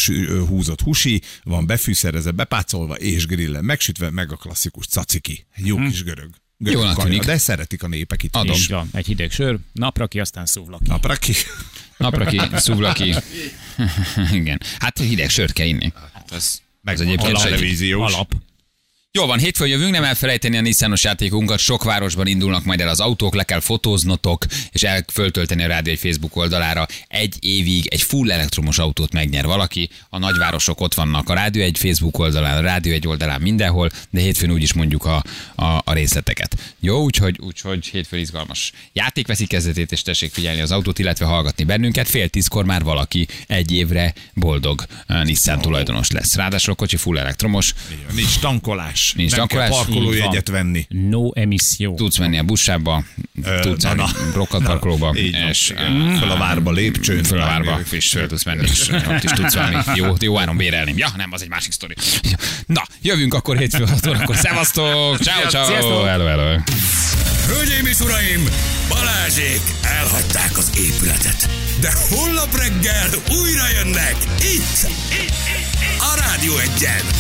[0.48, 5.46] húzott husi, van befűszerezve, bepácolva és grillen megsütve, meg a klasszikus caciki.
[5.56, 6.30] Jó kis görög.
[6.64, 7.24] kanya, tűnik.
[7.24, 8.56] de szeretik a népek itt Adom.
[8.56, 8.68] is.
[8.68, 10.84] Van, egy hideg sör, napra ki, aztán szuvlaki.
[10.88, 11.34] Napra ki.
[11.98, 13.14] Napra ki, szuvla ki.
[14.40, 14.62] Igen.
[14.80, 15.94] Hát hideg sört kell inni.
[16.14, 17.44] Hát az, Meg az egyébként segít.
[17.44, 18.14] televíziós.
[18.14, 18.34] Alap.
[19.14, 21.60] Jó van, hétfőn jövünk, nem elfelejteni a Nissanos játékunkat.
[21.60, 25.94] Sok városban indulnak majd el az autók, le kell fotóznotok, és el föltölteni a rádió
[25.94, 26.88] egy Facebook oldalára.
[27.08, 29.90] Egy évig egy full elektromos autót megnyer valaki.
[30.10, 34.20] A nagyvárosok ott vannak a rádió egy Facebook oldalán, a rádió egy oldalán mindenhol, de
[34.20, 35.24] hétfőn úgyis mondjuk a,
[35.56, 36.76] a, a részleteket.
[36.80, 41.64] Jó, úgyhogy, úgyhogy hétfőn izgalmas játék veszi kezdetét, és tessék figyelni az autót, illetve hallgatni
[41.64, 42.10] bennünket.
[42.10, 46.36] Fél tízkor már valaki egy évre boldog uh, Nissan tulajdonos lesz.
[46.36, 47.74] Ráadásul a kocsi full elektromos,
[48.16, 49.01] Nincs tankolás.
[49.16, 50.86] Nincs nem tankolás, kell így parkolójegyet venni.
[50.90, 51.96] No emisszió.
[51.96, 53.04] tudsz menni a bussába,
[53.62, 54.10] tudsz menni na.
[54.34, 55.74] rokat parkolóba, Így van, és.
[56.20, 57.24] Föl a várba lépcsőn.
[57.24, 60.58] föl a várba, és föl tudsz menni, és ott is tudsz valami jó, jó áron
[60.58, 60.94] bérelni.
[60.98, 61.96] Ja, nem, az egy másik sztori.
[62.66, 64.36] Na, jövünk akkor hétfő 6 órakor.
[64.46, 65.18] Szevasztok!
[65.18, 66.04] Ciao, ciao!
[66.04, 66.58] Hello, hello!
[67.48, 68.44] Hölgyeim és uraim,
[68.90, 71.50] Balázsék elhagyták az épületet.
[71.80, 76.00] De holnap reggel újra jönnek itt, itt, itt, itt.
[76.00, 77.12] a Rádió egyen.